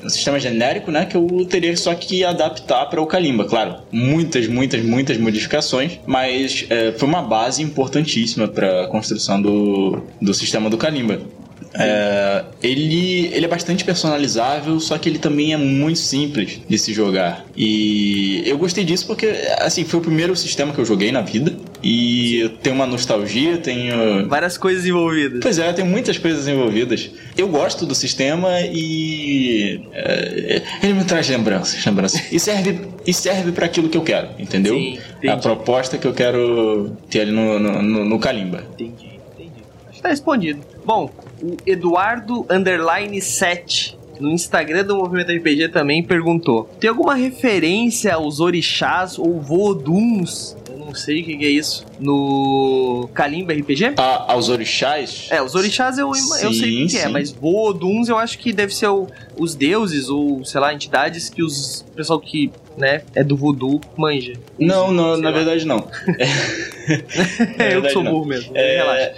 [0.02, 1.06] um sistema genérico, né?
[1.06, 3.76] Que eu teria só que adaptar para o Kalimba, claro.
[3.92, 10.34] Muitas, muitas, muitas modificações, mas é, foi uma base importantíssima para a construção do, do
[10.34, 11.20] sistema do Kalimba.
[11.76, 16.92] É, ele, ele é bastante personalizável, só que ele também é muito simples de se
[16.92, 17.44] jogar.
[17.56, 19.26] E eu gostei disso porque,
[19.58, 21.54] assim, foi o primeiro sistema que eu joguei na vida.
[21.82, 24.28] E eu tenho uma nostalgia, tenho.
[24.28, 25.40] Várias coisas envolvidas.
[25.42, 27.10] Pois é, tem muitas coisas envolvidas.
[27.36, 29.82] Eu gosto do sistema e.
[29.92, 32.32] É, ele me traz lembranças, lembranças.
[32.32, 34.74] E serve, e serve para aquilo que eu quero, entendeu?
[34.74, 38.64] Sim, a proposta que eu quero ter ali no, no, no, no Kalimba.
[38.72, 39.62] Entendi, entendi.
[39.88, 40.60] Acho que tá respondido.
[40.86, 41.10] Bom,
[41.44, 48.40] o Eduardo Underline 7 no Instagram do Movimento RPG também perguntou: tem alguma referência aos
[48.40, 50.56] orixás ou voduns?
[50.70, 51.84] Eu não sei o que, que é isso.
[51.98, 53.94] No Kalimba RPG?
[53.96, 55.28] Ah, aos orixás?
[55.30, 58.74] É, os orixás eu, eu sei o que é, mas voduns eu acho que deve
[58.74, 63.36] ser o, os deuses ou, sei lá, entidades que os pessoal que né, é do
[63.36, 64.32] voodoo manja.
[64.58, 65.36] Não, não, na lá.
[65.36, 65.86] verdade não.
[67.58, 68.54] É, eu que sou burro mesmo.
[68.54, 69.14] É, relaxa.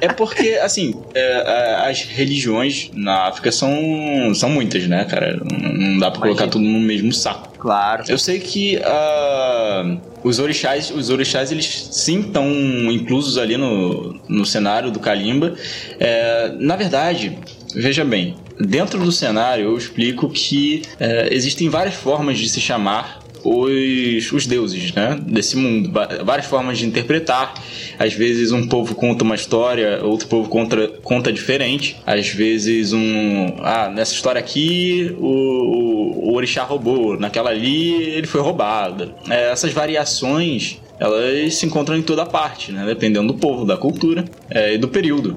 [0.00, 5.36] é porque, assim, é, as religiões na África são, são muitas, né, cara?
[5.36, 6.20] Não dá pra Imagina.
[6.20, 7.52] colocar tudo no mesmo saco.
[7.58, 8.04] Claro.
[8.08, 12.48] Eu sei que uh, os orixás, os orixás, eles sim estão
[12.90, 15.54] inclusos ali no, no cenário do Kalimba.
[15.98, 17.36] É, na verdade,
[17.74, 23.18] veja bem, dentro do cenário eu explico que é, existem várias formas de se chamar
[23.44, 25.90] os, os deuses né, desse mundo.
[26.24, 27.54] Várias formas de interpretar.
[27.98, 31.96] Às vezes um povo conta uma história, outro povo conta, conta diferente.
[32.06, 33.56] Às vezes um.
[33.60, 39.14] Ah, nessa história aqui o, o, o orixá roubou, naquela ali ele foi roubado.
[39.28, 42.84] É, essas variações elas se encontram em toda parte, né?
[42.86, 45.36] dependendo do povo, da cultura é, e do período.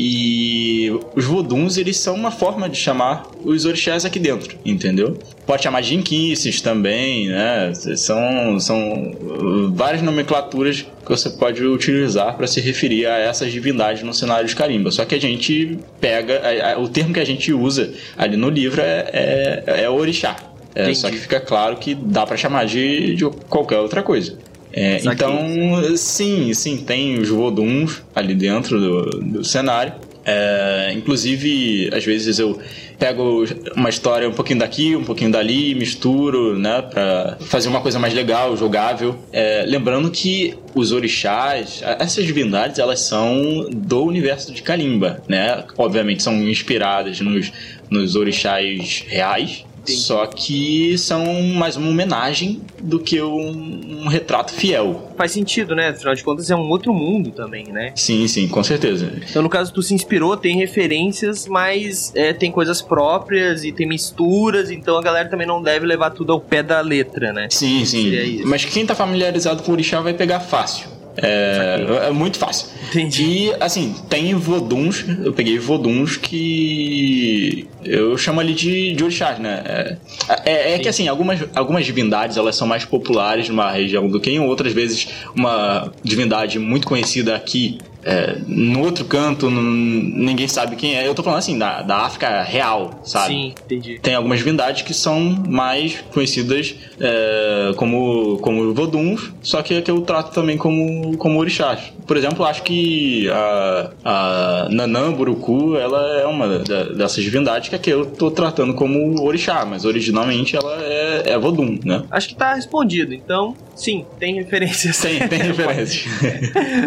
[0.00, 5.18] E os voduns, eles são uma forma de chamar os orixás aqui dentro, entendeu?
[5.44, 7.72] Pode chamar de inquices também, né?
[7.74, 14.14] São, são várias nomenclaturas que você pode utilizar para se referir a essas divindades no
[14.14, 14.92] cenário de carimba.
[14.92, 16.40] Só que a gente pega,
[16.78, 20.36] o termo que a gente usa ali no livro é, é, é orixá.
[20.76, 24.38] É, só que fica claro que dá para chamar de, de qualquer outra coisa.
[24.80, 29.92] É, então, sim, sim, tem os voduns ali dentro do, do cenário.
[30.24, 32.60] É, inclusive, às vezes eu
[32.96, 37.98] pego uma história um pouquinho daqui, um pouquinho dali, misturo, né, para fazer uma coisa
[37.98, 39.18] mais legal, jogável.
[39.32, 45.64] É, lembrando que os orixás, essas divindades, elas são do universo de Kalimba, né?
[45.76, 47.50] Obviamente são inspiradas nos,
[47.90, 50.02] nos orixás reais, Entendi.
[50.02, 55.12] Só que são mais uma homenagem do que um, um, retrato fiel.
[55.16, 55.88] Faz sentido, né?
[55.88, 57.92] Afinal de contas, é um outro mundo também, né?
[57.94, 59.12] Sim, sim, com certeza.
[59.28, 63.86] Então, no caso, tu se inspirou, tem referências, mas é, tem coisas próprias e tem
[63.86, 67.48] misturas, então a galera também não deve levar tudo ao pé da letra, né?
[67.50, 68.42] Sim, sim.
[68.44, 70.97] Mas quem tá familiarizado com o orixá vai pegar fácil.
[71.22, 72.68] É, é, muito fácil.
[72.88, 73.24] Entendi.
[73.24, 79.62] E, assim, tem voduns, eu peguei voduns que eu chamo ali de, de orixás, né?
[79.66, 79.96] É,
[80.44, 84.30] é, é que, assim, algumas, algumas divindades, elas são mais populares numa região do que
[84.30, 90.96] em outras vezes uma divindade muito conhecida aqui é, no outro canto, ninguém sabe quem
[90.96, 91.06] é.
[91.06, 93.34] Eu tô falando assim, da, da África real, sabe?
[93.34, 93.98] Sim, entendi.
[93.98, 99.90] Tem algumas divindades que são mais conhecidas é, como, como voduns, só que, é que
[99.90, 101.92] eu trato também como, como orixás.
[102.06, 107.90] Por exemplo, acho que a, a Nanã Buruku, ela é uma dessas divindades que aqui
[107.90, 112.04] eu tô tratando como orixá, mas originalmente ela é, é vodum, né?
[112.10, 114.98] Acho que tá respondido, então, sim, tem referências.
[114.98, 116.06] Tem, tem referências.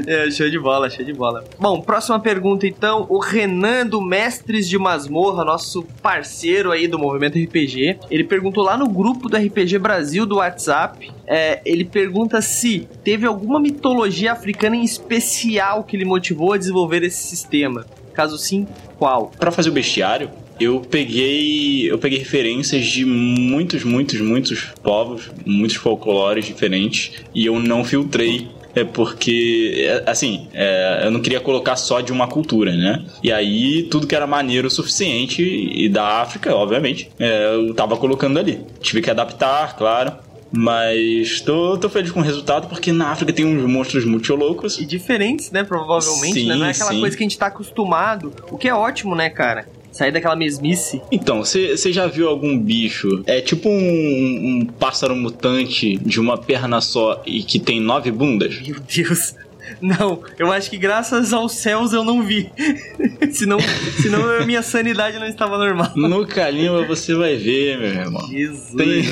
[0.08, 1.44] é, show de bola, show de bola.
[1.60, 7.38] Bom, próxima pergunta então, o Renan do Mestres de Masmorra, nosso parceiro aí do Movimento
[7.38, 12.88] RPG, ele perguntou lá no grupo do RPG Brasil do WhatsApp, é, ele pergunta se
[13.04, 17.86] teve alguma mitologia africana em especial que lhe motivou a desenvolver esse sistema.
[18.14, 19.32] Caso sim, qual?
[19.40, 25.76] Para fazer o bestiário, eu peguei eu peguei referências de muitos, muitos, muitos povos, muitos
[25.76, 31.76] folclores diferentes e eu não filtrei é porque, é, assim, é, eu não queria colocar
[31.76, 33.04] só de uma cultura, né?
[33.24, 37.98] E aí, tudo que era maneiro o suficiente, e da África, obviamente, é, eu tava
[37.98, 38.60] colocando ali.
[38.80, 40.14] Tive que adaptar, claro.
[40.54, 44.78] Mas tô, tô feliz com o resultado porque na África tem uns monstros muito loucos.
[44.80, 45.64] E diferentes, né?
[45.64, 46.56] Provavelmente, Sim, né?
[46.56, 47.00] Não é aquela sim.
[47.00, 48.34] coisa que a gente tá acostumado.
[48.52, 49.66] O que é ótimo, né, cara?
[49.92, 51.02] Sair daquela mesmice.
[51.12, 53.24] Então, você já viu algum bicho?
[53.26, 58.62] É tipo um, um pássaro mutante de uma perna só e que tem nove bundas?
[58.62, 59.36] Meu Deus.
[59.80, 62.52] Não, eu acho que graças aos céus eu não vi.
[63.32, 63.58] senão,
[64.02, 65.92] senão a minha sanidade não estava normal.
[65.96, 68.28] No Kalimba você vai ver, meu irmão.
[68.28, 68.76] Jesus.
[68.76, 69.04] Tem.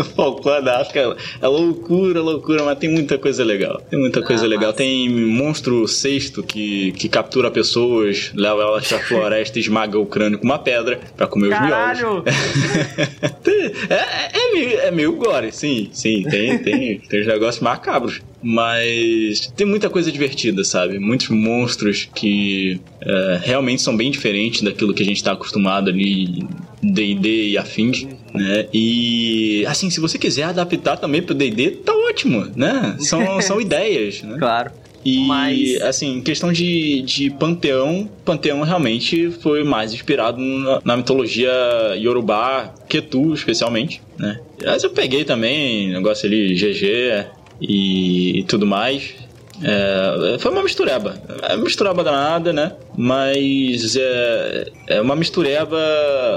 [0.00, 3.80] O folclore da África é loucura, loucura, mas tem muita coisa legal.
[3.88, 4.72] Tem muita coisa Ah, legal.
[4.72, 10.38] Tem monstro sexto que, que captura pessoas, leva elas pra floresta e esmaga o crânio
[10.38, 11.70] com uma pedra pra comer os miolos.
[11.70, 12.24] Caralho!
[13.88, 18.20] É, é, é meio, é meio gore, sim, sim, tem, tem, tem uns negócios macabros.
[18.42, 20.98] Mas tem muita coisa divertida, sabe?
[20.98, 26.44] Muitos monstros que é, realmente são bem diferentes daquilo que a gente tá acostumado ali
[26.82, 28.66] D&D e afins, né?
[28.72, 32.96] E, assim, se você quiser adaptar também pro D&D, tá ótimo, né?
[32.98, 34.36] São, são ideias, né?
[34.38, 34.70] Claro.
[35.04, 41.50] E, Mas- assim, questão de, de panteão, panteão realmente foi mais inspirado na, na mitologia
[41.96, 44.38] Yorubá, Ketu, especialmente, né?
[44.64, 47.26] Mas eu peguei também negócio ali, GG
[47.60, 49.14] e, e tudo mais.
[49.64, 51.14] É, foi uma mistureba.
[51.48, 52.72] É uma mistureba danada, né?
[52.96, 55.78] Mas é, é uma mistureba,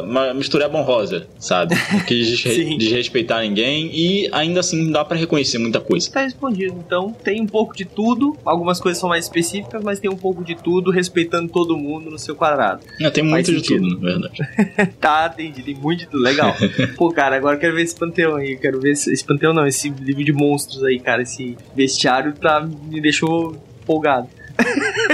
[0.06, 1.76] uma mistureba honrosa, sabe?
[1.92, 2.78] Não quis desre- Sim.
[2.78, 6.10] desrespeitar ninguém e ainda assim dá pra reconhecer muita coisa.
[6.12, 6.76] Tá respondido.
[6.86, 8.38] Então, tem um pouco de tudo.
[8.46, 12.18] Algumas coisas são mais específicas, mas tem um pouco de tudo, respeitando todo mundo no
[12.20, 12.82] seu quadrado.
[13.02, 14.36] É, tem muito de tudo, na verdade.
[15.00, 15.62] Tá, entendi.
[15.62, 16.24] Tem muito de tudo.
[16.24, 16.56] Legal.
[16.98, 18.58] Pô, cara, agora eu quero ver esse panteão aí.
[18.58, 19.68] Quero ver esse, esse panteão, não.
[19.68, 21.22] Esse livro de monstros aí, cara.
[21.22, 24.28] Esse bestiário tá, me deixou empolgado.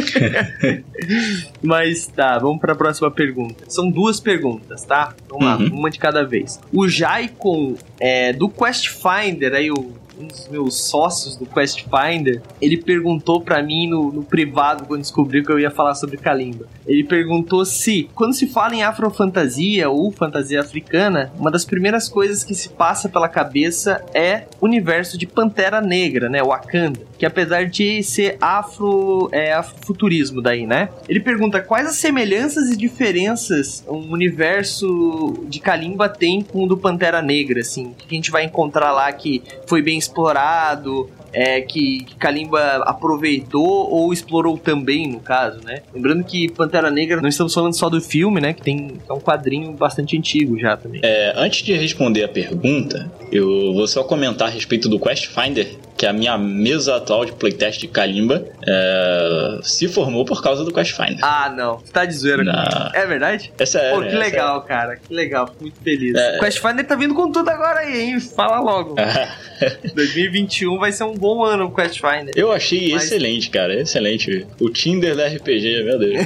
[1.62, 3.64] Mas tá, vamos pra próxima pergunta.
[3.68, 5.14] São duas perguntas, tá?
[5.30, 5.80] Vamos lá, Uhum.
[5.80, 6.60] uma de cada vez.
[6.74, 12.42] O Jaicon é, do Quest Finder, aí o um dos meus sócios do Quest Finder,
[12.62, 16.68] ele perguntou pra mim no, no privado quando descobriu que eu ia falar sobre Kalimba.
[16.86, 22.44] Ele perguntou se, quando se fala em afrofantasia ou fantasia africana, uma das primeiras coisas
[22.44, 27.66] que se passa pela cabeça é o universo de Pantera Negra, né, Wakanda, que apesar
[27.66, 30.90] de ser afro, é afrofuturismo daí, né?
[31.08, 36.78] Ele pergunta quais as semelhanças e diferenças um universo de Kalimba tem com o do
[36.78, 42.04] Pantera Negra, assim, que a gente vai encontrar lá que foi bem explorado, é, que,
[42.04, 45.82] que Kalimba aproveitou ou explorou também, no caso, né?
[45.94, 48.54] Lembrando que Pantera Negra, não estamos falando só do filme, né?
[48.54, 51.02] Que tem é um quadrinho bastante antigo já também.
[51.04, 55.68] É, antes de responder a pergunta, eu vou só comentar a respeito do Quest Finder,
[55.98, 60.66] que é a minha mesa atual de playtest de Kalimba é, se formou por causa
[60.66, 61.20] do Quest Finder.
[61.22, 61.78] Ah, não.
[61.78, 62.92] Você tá de zoeira comigo.
[62.94, 63.54] É verdade?
[63.58, 63.96] É sério.
[63.96, 64.98] Pô, que é legal, cara.
[64.98, 65.48] Que legal.
[65.48, 66.16] Fico muito feliz.
[66.16, 66.40] É.
[66.40, 68.20] Quest Finder tá vindo com tudo agora aí, hein?
[68.20, 68.96] Fala logo.
[69.60, 69.94] sério.
[69.94, 72.34] 2021 vai ser um bom ano pro Quest Finder.
[72.36, 74.48] Eu achei Mas- excelente, cara, excelente.
[74.60, 76.26] O Tinder da RPG, meu Deus.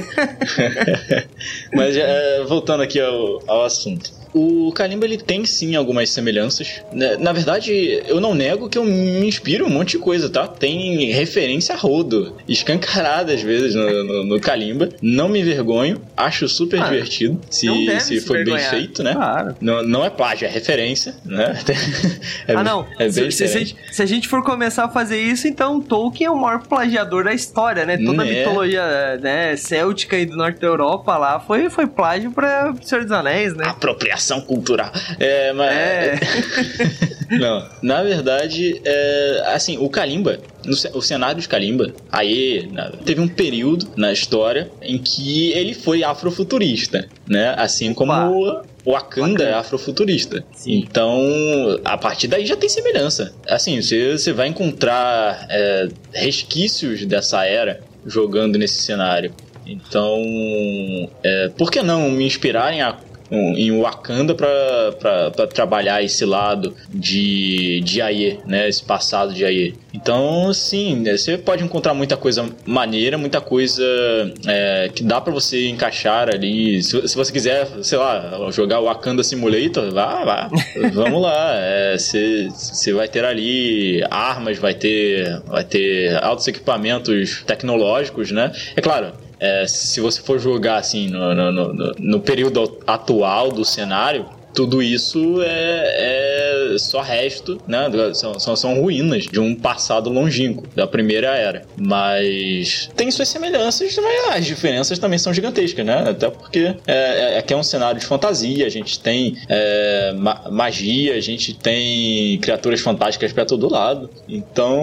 [1.72, 4.10] Mas é, voltando aqui ao, ao assunto.
[4.34, 6.82] O Kalimba ele tem sim algumas semelhanças.
[7.20, 10.46] Na verdade, eu não nego que eu me inspiro um monte de coisa, tá?
[10.46, 14.88] Tem referência a rodo, escancarada às vezes no, no, no Kalimba.
[15.00, 17.40] Não me envergonho, acho super Ah, divertido.
[17.50, 17.66] Se,
[18.00, 19.14] se for bem feito, né?
[19.14, 19.56] Claro.
[19.60, 21.56] Não, não é plágio, é referência, né?
[22.46, 22.86] É ah, bem- não.
[22.98, 26.62] É se, se- a gente, for começar a fazer isso, então Tolkien é o maior
[26.66, 27.96] plagiador da história, né?
[27.96, 28.38] Toda a Né?
[28.38, 33.12] mitologia né, céltica e do norte da Europa lá foi, foi plágio pra Senhor dos
[33.12, 33.64] Anéis, né?
[33.66, 34.90] Apropriação cultural.
[35.18, 35.72] É, mas.
[35.72, 36.20] É.
[37.38, 43.20] Não, na verdade, é, assim, o Kalimba, no o cenário de Kalimba, aí na- teve
[43.20, 47.52] um período na história em que ele foi afrofuturista, né?
[47.58, 48.12] Assim como
[48.84, 50.44] o Wakanda é afrofuturista.
[50.54, 50.84] Sim.
[50.88, 51.20] Então,
[51.84, 53.34] a partir daí já tem semelhança.
[53.48, 59.32] Assim, você, você vai encontrar é, resquícios dessa era jogando nesse cenário.
[59.68, 60.22] Então,
[61.24, 62.96] é, por que não me inspirar em, a-
[63.30, 68.68] em Wakanda para trabalhar esse lado de, de Aie, né?
[68.68, 69.74] Esse passado de Aie.
[69.94, 73.82] Então, sim, né, você pode encontrar muita coisa maneira, muita coisa
[74.46, 76.82] é, que dá para você encaixar ali.
[76.82, 80.50] Se, se você quiser, sei lá, jogar Wakanda Simulator, vá, vá.
[80.92, 81.54] Vamos lá.
[81.54, 88.52] É, Você você vai ter ali armas, vai ter, vai ter altos equipamentos tecnológicos, né?
[88.74, 93.64] É claro, é, se você for jogar assim no, no, no- no período atual do
[93.64, 97.90] cenário, tudo isso é, só resto, né?
[98.14, 101.62] São, são, são ruínas de um passado longínquo, da primeira era.
[101.76, 106.08] Mas tem suas semelhanças, mas as diferenças também são gigantescas, né?
[106.08, 110.46] Até porque é, é, aqui é um cenário de fantasia, a gente tem é, ma
[110.50, 114.08] magia, a gente tem criaturas fantásticas para todo lado.
[114.26, 114.82] Então,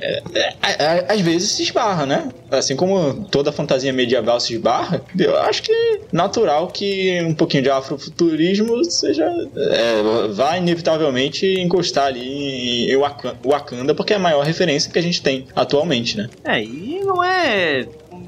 [0.00, 2.28] é, é, é, às vezes se esbarra, né?
[2.52, 7.70] Assim como toda fantasia medieval se esbarra, eu acho que natural que um pouquinho de
[7.70, 9.24] afrofuturismo seja
[9.56, 15.22] é, vai inevitavelmente encostar ali em Wakanda, porque é a maior referência que a gente
[15.22, 16.28] tem atualmente, né?
[16.44, 17.86] É, e não é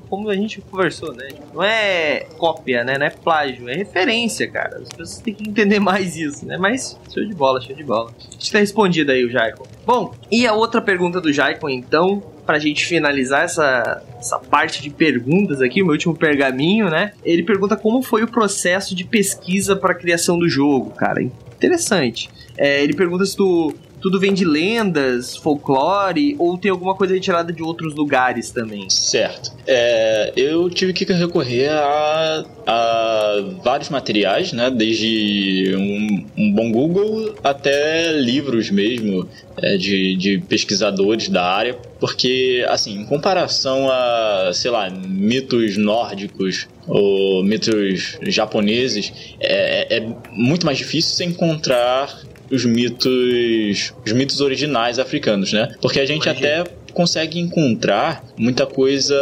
[0.08, 1.28] como a gente conversou, né?
[1.52, 2.96] Não é cópia, né?
[2.98, 4.78] Não é plágio, é referência, cara.
[4.78, 6.56] As pessoas têm que entender mais isso, né?
[6.56, 8.10] Mas show de bola, show de bola.
[8.30, 9.66] Gente tá respondido aí o Jaicon.
[9.86, 14.90] Bom, e a outra pergunta do Jaicon, então, pra gente finalizar essa, essa parte de
[14.90, 17.12] perguntas aqui, o meu último pergaminho, né?
[17.24, 21.22] Ele pergunta como foi o processo de pesquisa para a criação do jogo, cara.
[21.22, 22.30] Interessante.
[22.56, 27.52] É, ele pergunta se tu tudo vem de lendas, folclore, ou tem alguma coisa retirada
[27.52, 28.88] de outros lugares também?
[28.90, 29.52] Certo.
[29.66, 34.70] É, eu tive que recorrer a, a vários materiais, né?
[34.70, 42.64] Desde um, um bom Google até livros mesmo é, de, de pesquisadores da área, porque,
[42.68, 50.78] assim, em comparação a, sei lá, mitos nórdicos ou mitos japoneses, é, é muito mais
[50.78, 55.74] difícil você encontrar os mitos, os mitos originais africanos, né?
[55.80, 56.62] Porque a gente Imagina.
[56.62, 59.14] até consegue encontrar muita coisa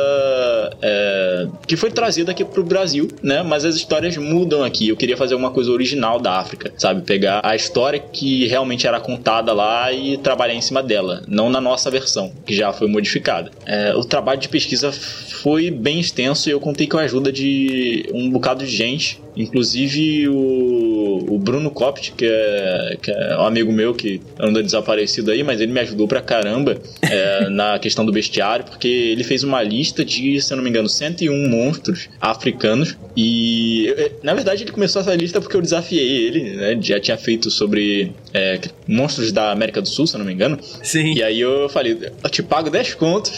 [0.80, 3.42] é, que foi trazida aqui pro Brasil, né?
[3.42, 4.88] Mas as histórias mudam aqui.
[4.88, 7.02] Eu queria fazer uma coisa original da África, sabe?
[7.02, 11.60] Pegar a história que realmente era contada lá e trabalhar em cima dela, não na
[11.60, 13.50] nossa versão, que já foi modificada.
[13.66, 18.08] É, o trabalho de pesquisa foi bem extenso e eu contei com a ajuda de
[18.12, 23.72] um bocado de gente, inclusive o, o Bruno Copt, que é, que é um amigo
[23.72, 28.12] meu que anda desaparecido aí, mas ele me ajudou pra caramba é, na questão do
[28.12, 32.96] bestiário, porque ele fez uma lista de, se eu não me engano, 101 monstros africanos
[33.16, 36.78] e, na verdade, ele começou essa lista porque eu desafiei ele, né?
[36.80, 40.58] Já tinha feito sobre é, monstros da América do Sul, se eu não me engano.
[40.82, 41.14] Sim.
[41.14, 43.32] E aí eu falei, eu te pago 10 contos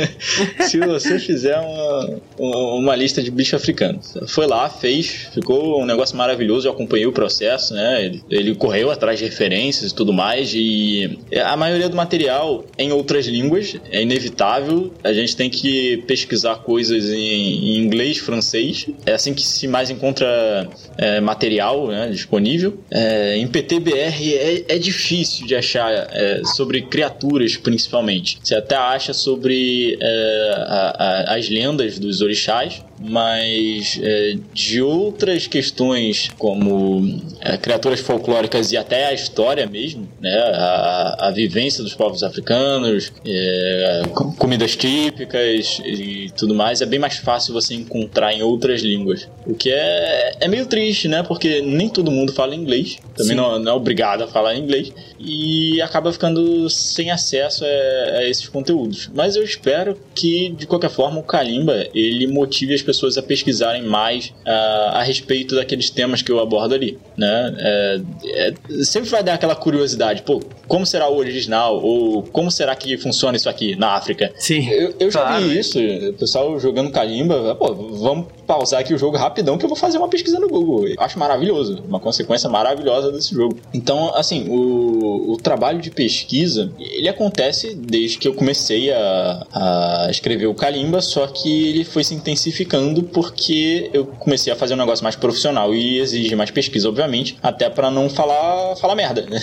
[0.66, 4.14] se você fizer uma, uma lista de bichos africanos.
[4.28, 8.04] Foi lá, fez, ficou um negócio maravilhoso, eu acompanhei o processo, né?
[8.04, 12.84] Ele, ele correu atrás de referências e tudo mais, e a maioria do material é
[12.84, 18.86] em outras línguas, é inevitável, a gente tem que pesquisar coisas em, em inglês, francês,
[19.06, 22.78] é assim que se mais encontra é, material né, disponível.
[22.90, 28.38] É, em PTBR é, é difícil de achar é, sobre criaturas, principalmente.
[28.42, 30.94] Você até acha sobre é, a,
[31.30, 38.76] a, as lendas dos orixás, mas é, de outras questões como é, criaturas folclóricas e
[38.76, 44.02] até a história mesmo, né, a, a vivência dos povos africanos, é,
[44.36, 49.28] comidas típicas e tudo mais, é bem mais fácil você encontrar em outras línguas.
[49.46, 53.58] O que é, é meio triste, né, porque nem todo mundo fala inglês, também não,
[53.58, 59.10] não, é obrigado a falar inglês, e acaba ficando sem acesso a, a esses conteúdos.
[59.14, 63.82] Mas eu espero que, de qualquer forma, o Kalimba ele motive as pessoas a pesquisarem
[63.82, 67.56] mais uh, a respeito daqueles temas que eu abordo ali, né?
[67.58, 72.74] É, é, sempre vai dar aquela curiosidade, pô, como será o original ou como será
[72.74, 74.32] que funciona isso aqui na África?
[74.36, 74.68] Sim.
[74.70, 79.16] Eu, eu já vi isso, o pessoal jogando Kalimba, pô, vamos pausar aqui o jogo
[79.16, 80.88] rapidão que eu vou fazer uma pesquisa no Google.
[80.88, 83.56] Eu acho maravilhoso, uma consequência maravilhosa desse jogo.
[83.72, 90.08] Então, assim, o, o trabalho de pesquisa, ele acontece desde que eu comecei a, a
[90.10, 94.78] escrever o Kalimba, só que ele foi se intensificando porque eu comecei a fazer um
[94.78, 99.40] negócio mais profissional e exige mais pesquisa, obviamente, até para não falar, falar merda, né?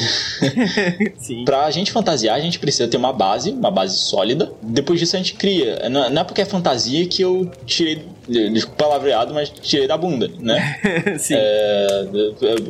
[1.18, 1.46] Sim.
[1.46, 4.52] pra gente fantasiar, a gente precisa ter uma base, uma base sólida.
[4.62, 5.88] Depois disso a gente cria.
[5.88, 8.17] Não é porque é fantasia que eu tirei
[8.78, 10.80] palavreado, mas tirei da bunda, né?
[11.18, 11.36] Sim.
[11.38, 12.08] É,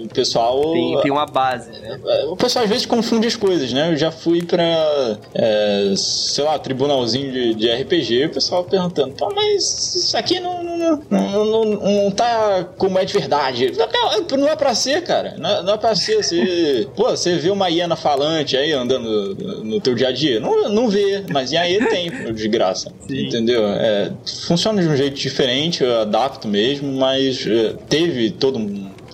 [0.04, 0.62] o pessoal.
[0.74, 2.00] Tem, tem, uma base, né?
[2.06, 3.92] É, o pessoal às vezes confunde as coisas, né?
[3.92, 9.32] Eu já fui pra, é, sei lá, tribunalzinho de, de RPG, o pessoal perguntando, pô,
[9.34, 13.74] mas isso aqui não, não, não, não, tá como é de verdade.
[13.78, 15.36] Não, não é pra ser, cara.
[15.38, 16.24] Não, não é pra ser.
[16.24, 20.40] Você, pô, você vê uma hiena falante aí andando no teu dia a dia?
[20.40, 22.92] Não, não vê, mas e aí tem, de graça.
[23.08, 23.28] Sim.
[23.28, 23.66] Entendeu?
[23.68, 24.12] É,
[24.48, 28.58] funciona de um jeito diferente, eu adapto mesmo, mas é, teve todo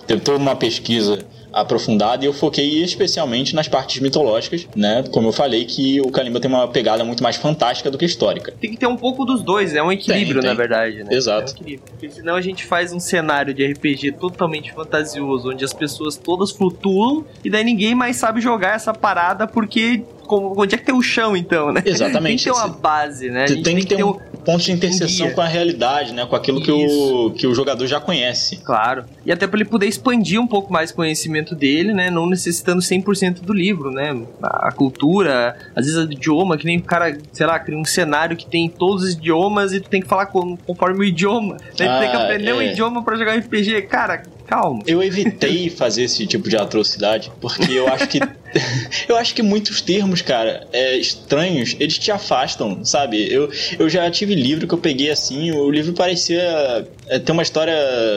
[0.06, 1.18] teve toda uma pesquisa
[1.54, 5.04] aprofundada e eu foquei especialmente nas partes mitológicas, né?
[5.10, 8.52] Como eu falei, que o Kalimba tem uma pegada muito mais fantástica do que histórica.
[8.60, 10.50] Tem que ter um pouco dos dois, é um equilíbrio, tem, tem.
[10.50, 11.14] na verdade, né?
[11.14, 11.54] Exato.
[11.66, 11.78] É um.
[11.78, 16.50] Porque senão a gente faz um cenário de RPG totalmente fantasioso, onde as pessoas todas
[16.50, 20.94] flutuam e daí ninguém mais sabe jogar essa parada porque como, onde é que tem
[20.94, 21.82] o chão, então, né?
[21.84, 22.44] Exatamente.
[22.44, 23.44] tem que ter uma base, né?
[23.44, 26.26] Tem, tem, que ter, ter um, ponto de interseção um com a realidade, né?
[26.26, 28.58] Com aquilo que o, que o jogador já conhece.
[28.58, 29.04] Claro.
[29.24, 32.10] E até para ele poder expandir um pouco mais o conhecimento dele, né?
[32.10, 34.16] Não necessitando 100% do livro, né?
[34.42, 37.84] A, a cultura, às vezes o idioma, que nem o cara, sei lá, cria um
[37.84, 41.54] cenário que tem todos os idiomas e tu tem que falar com, conforme o idioma.
[41.54, 41.58] Né?
[41.62, 42.54] Ah, tu tem que ah, aprender é.
[42.54, 43.82] um idioma para jogar RPG.
[43.82, 44.82] Cara, calma.
[44.86, 48.20] Eu evitei fazer esse tipo de atrocidade, porque eu acho que
[49.08, 53.32] eu acho que muitos termos, cara, é, estranhos, eles te afastam, sabe?
[53.32, 57.42] Eu, eu já tive livro que eu peguei assim, o livro parecia é, ter uma
[57.42, 57.74] história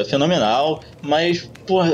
[0.10, 1.92] fenomenal, mas, porra,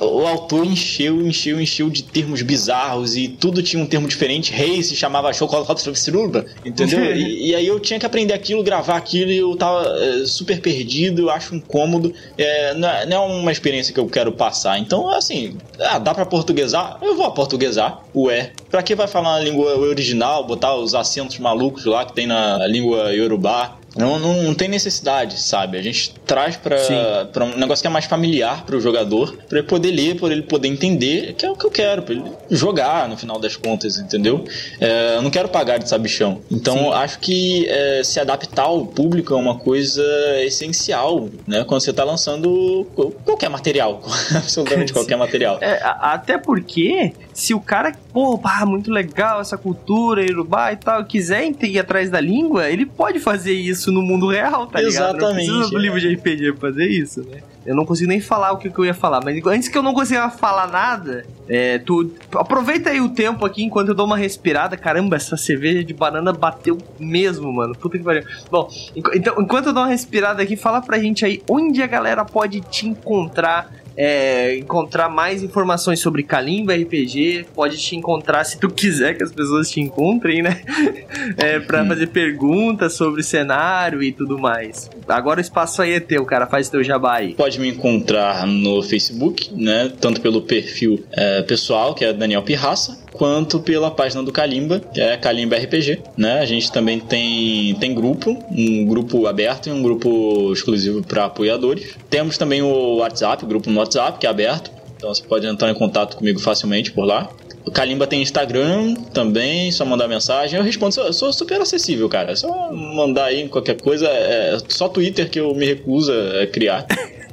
[0.00, 4.52] o autor encheu, encheu, encheu de termos bizarros e tudo tinha um termo diferente.
[4.52, 7.04] Rei se chamava Chocolate Suruba, entendeu?
[7.14, 10.60] e, e, aí eu tinha que aprender aquilo, gravar aquilo e eu tava é, super
[10.60, 12.14] perdido, eu acho incômodo.
[12.38, 14.78] É, não, é, não é uma experiência que eu quero passar.
[14.78, 16.98] Então, assim, ah, dá pra portuguesar?
[17.02, 18.52] Eu vou portuguesar, ué.
[18.70, 22.66] Pra que vai falar na língua original, botar os acentos malucos lá que tem na
[22.66, 23.76] língua iorubá?
[23.96, 25.78] Não, não, não, tem necessidade, sabe?
[25.78, 29.66] A gente traz para um negócio que é mais familiar para o jogador, para ele
[29.66, 33.08] poder ler, para ele poder entender, que é o que eu quero, para ele jogar
[33.08, 34.44] no final das contas, entendeu?
[34.80, 36.40] É, eu não quero pagar de sabichão.
[36.50, 40.04] Então, acho que é, se adaptar ao público é uma coisa
[40.42, 41.64] essencial, né?
[41.64, 42.86] Quando você está lançando
[43.24, 44.02] qualquer material,
[44.34, 45.58] absolutamente qualquer material.
[45.60, 51.04] É, até porque, se o cara, pô, pá, muito legal essa cultura, Irubá e tal,
[51.04, 55.16] quiser ir atrás da língua, ele pode fazer isso isso no mundo real, tá ligado?
[55.16, 55.48] Exatamente.
[55.48, 55.82] Não precisa do é.
[55.82, 57.40] livro de RPG pra fazer isso, né?
[57.66, 59.94] Eu não consigo nem falar o que, eu ia falar, mas antes que eu não
[59.94, 64.76] consiga falar nada, é, tu aproveita aí o tempo aqui enquanto eu dou uma respirada.
[64.76, 67.74] Caramba, essa cerveja de banana bateu mesmo, mano.
[67.74, 68.24] Puta que pariu.
[68.50, 68.68] Bom,
[69.14, 72.60] então, enquanto eu dou uma respirada aqui, fala pra gente aí onde a galera pode
[72.60, 79.14] te encontrar é, encontrar mais informações sobre Kalimba RPG, pode te encontrar se tu quiser
[79.16, 80.60] que as pessoas te encontrem, né?
[81.38, 81.88] É, hum.
[81.88, 84.90] fazer perguntas sobre o cenário e tudo mais.
[85.08, 87.34] Agora o espaço aí é teu, cara, faz teu jabá aí.
[87.34, 89.90] Pode me encontrar no Facebook, né?
[90.00, 95.00] Tanto pelo perfil é, pessoal, que é Daniel Pirraça, quanto pela página do Kalimba, que
[95.00, 96.40] é Kalimba RPG, né?
[96.40, 101.96] A gente também tem, tem grupo, um grupo aberto e um grupo exclusivo para apoiadores.
[102.10, 105.70] Temos também o WhatsApp, o grupo no WhatsApp, que é aberto, então você pode entrar
[105.70, 107.30] em contato comigo facilmente por lá.
[107.64, 110.58] O Kalimba tem Instagram também, só mandar mensagem.
[110.58, 112.32] Eu respondo, sou super acessível, cara.
[112.32, 114.06] É só mandar aí qualquer coisa.
[114.06, 116.86] É só Twitter que eu me recuso a criar.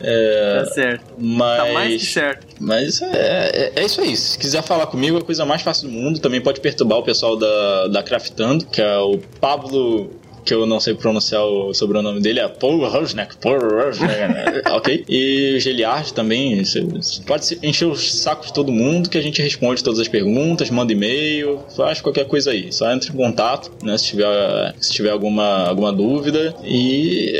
[0.00, 1.14] É, tá certo.
[1.18, 2.46] Mas, tá mais que certo.
[2.60, 4.16] Mas é, é, é, isso aí.
[4.16, 6.20] Se quiser falar comigo, é a coisa mais fácil do mundo.
[6.20, 10.10] Também pode perturbar o pessoal da, da Craftando, que é o Pablo
[10.44, 13.36] que eu não sei pronunciar o sobrenome dele, é Paul Rosnek.
[13.38, 14.62] Paul Rosnek, né?
[14.72, 15.04] ok?
[15.08, 16.84] E o Geliard também, você
[17.26, 20.92] pode encher os sacos de todo mundo que a gente responde todas as perguntas, manda
[20.92, 22.72] e-mail, faz qualquer coisa aí.
[22.72, 26.54] Só entre em contato, né, se tiver, se tiver alguma, alguma dúvida.
[26.64, 27.34] E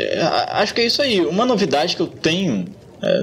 [0.51, 1.21] acho que é isso aí.
[1.21, 2.65] Uma novidade que eu tenho
[3.01, 3.21] é,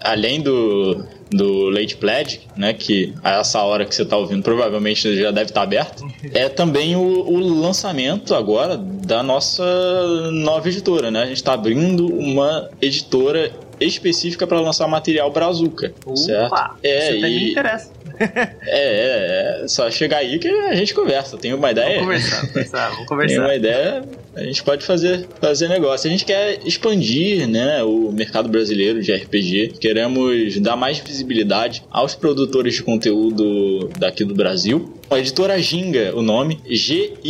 [0.00, 5.16] além do, do Late Pledge, né, que a essa hora que você está ouvindo provavelmente
[5.16, 9.64] já deve estar tá aberto, é também o, o, lançamento agora da nossa
[10.30, 11.22] nova editora, né?
[11.22, 16.76] A gente está abrindo uma editora específica para lançar material Brazuca, Opa, certo?
[16.82, 17.20] É, isso e...
[17.20, 17.92] me interessa.
[18.20, 21.36] é, é, é, só chegar aí que a gente conversa.
[21.36, 22.00] Tem uma ideia?
[22.00, 23.34] Vamos conversar, conversar vamos conversar.
[23.34, 24.04] Tem uma ideia,
[24.36, 26.08] a gente pode fazer, fazer negócio.
[26.08, 29.74] A gente quer expandir né, o mercado brasileiro de RPG.
[29.80, 34.92] Queremos dar mais visibilidade aos produtores de conteúdo daqui do Brasil.
[35.10, 37.22] A editora Ginga, o nome, G-Y-N-G-A,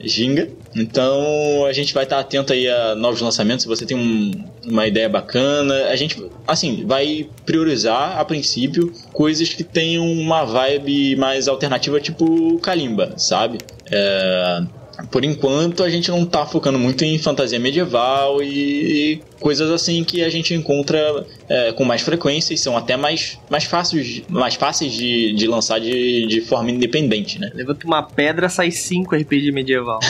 [0.00, 0.48] Ginga.
[0.74, 3.62] Então a gente vai estar atento aí a novos lançamentos.
[3.62, 4.32] Se você tem um,
[4.66, 11.16] uma ideia bacana, a gente, assim, vai priorizar a princípio coisas que tenham uma vibe
[11.16, 13.58] mais alternativa, tipo Kalimba, sabe?
[13.90, 14.62] É
[15.10, 20.24] por enquanto a gente não tá focando muito em fantasia medieval e, coisas assim que
[20.24, 24.92] a gente encontra é, com mais frequência e são até mais, mais fáceis, mais fáceis
[24.92, 27.50] de, de lançar de, de forma independente, né?
[27.54, 30.00] Levanta uma pedra, sai cinco RPG medieval.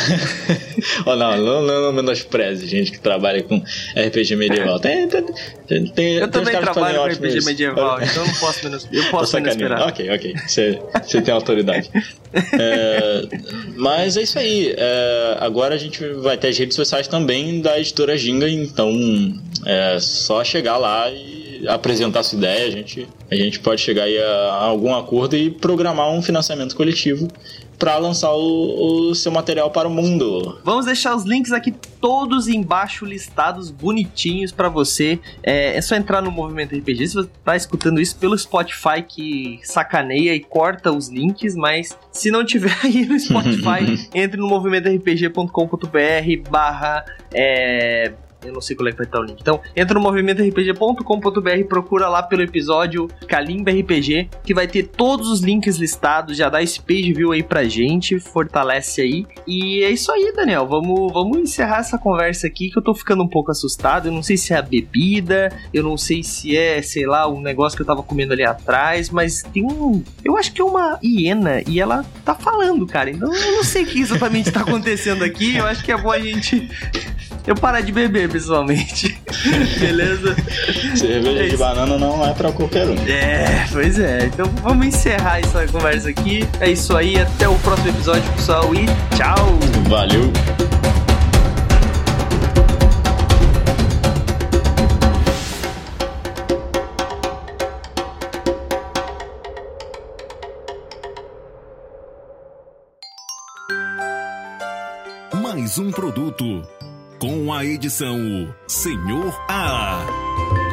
[1.04, 3.56] oh, não, não, não, não menospreze gente que trabalha com
[3.96, 4.78] RPG medieval.
[4.78, 5.24] Tem, tem,
[5.66, 9.34] tem, tem eu também trabalho com RPG medieval, então eu não posso menos, eu posso
[9.34, 9.88] menosprezar.
[9.88, 11.90] Ok, ok, você tem autoridade.
[12.58, 13.28] É,
[13.76, 14.74] mas é isso aí.
[14.76, 18.90] É, agora a gente vai ter as redes sociais também da editora Ginga, então
[19.64, 24.52] é só chegar lá e apresentar sua ideia, a gente, a gente pode chegar a,
[24.52, 27.28] a algum acordo e programar um financiamento coletivo
[27.78, 30.60] para lançar o, o, seu material para o mundo.
[30.64, 35.18] Vamos deixar os links aqui todos embaixo listados bonitinhos para você.
[35.42, 37.08] É, é, só entrar no Movimento RPG.
[37.08, 42.30] Se você tá escutando isso pelo Spotify que sacaneia e corta os links, mas se
[42.30, 48.12] não tiver aí no Spotify, entre no movimentorpg.com.br barra é,
[48.44, 49.40] eu não sei qual é que vai estar o link.
[49.40, 55.40] Então, entra no movimentorpg.com.br, procura lá pelo episódio Kalimba RPG, que vai ter todos os
[55.40, 59.26] links listados, já dá esse page view aí pra gente, fortalece aí.
[59.46, 60.66] E é isso aí, Daniel.
[60.66, 64.08] Vamos, vamos encerrar essa conversa aqui, que eu tô ficando um pouco assustado.
[64.08, 67.40] Eu não sei se é a bebida, eu não sei se é, sei lá, um
[67.40, 70.02] negócio que eu tava comendo ali atrás, mas tem um.
[70.24, 73.10] Eu acho que é uma hiena e ela tá falando, cara.
[73.10, 75.56] Então eu não sei o que exatamente tá acontecendo aqui.
[75.56, 76.68] Eu acho que é bom a gente
[77.46, 79.16] eu parar de beber, pessoalmente.
[79.78, 80.34] Beleza?
[80.96, 82.96] Cerveja é de banana não é pra qualquer um.
[83.06, 84.26] É, pois é.
[84.26, 86.44] Então vamos encerrar essa conversa aqui.
[86.60, 87.16] É isso aí.
[87.16, 88.74] Até o próximo episódio, pessoal.
[88.74, 89.58] E tchau!
[89.88, 90.32] Valeu!
[105.42, 106.62] mais um produto
[107.24, 110.63] com a edição Senhor A.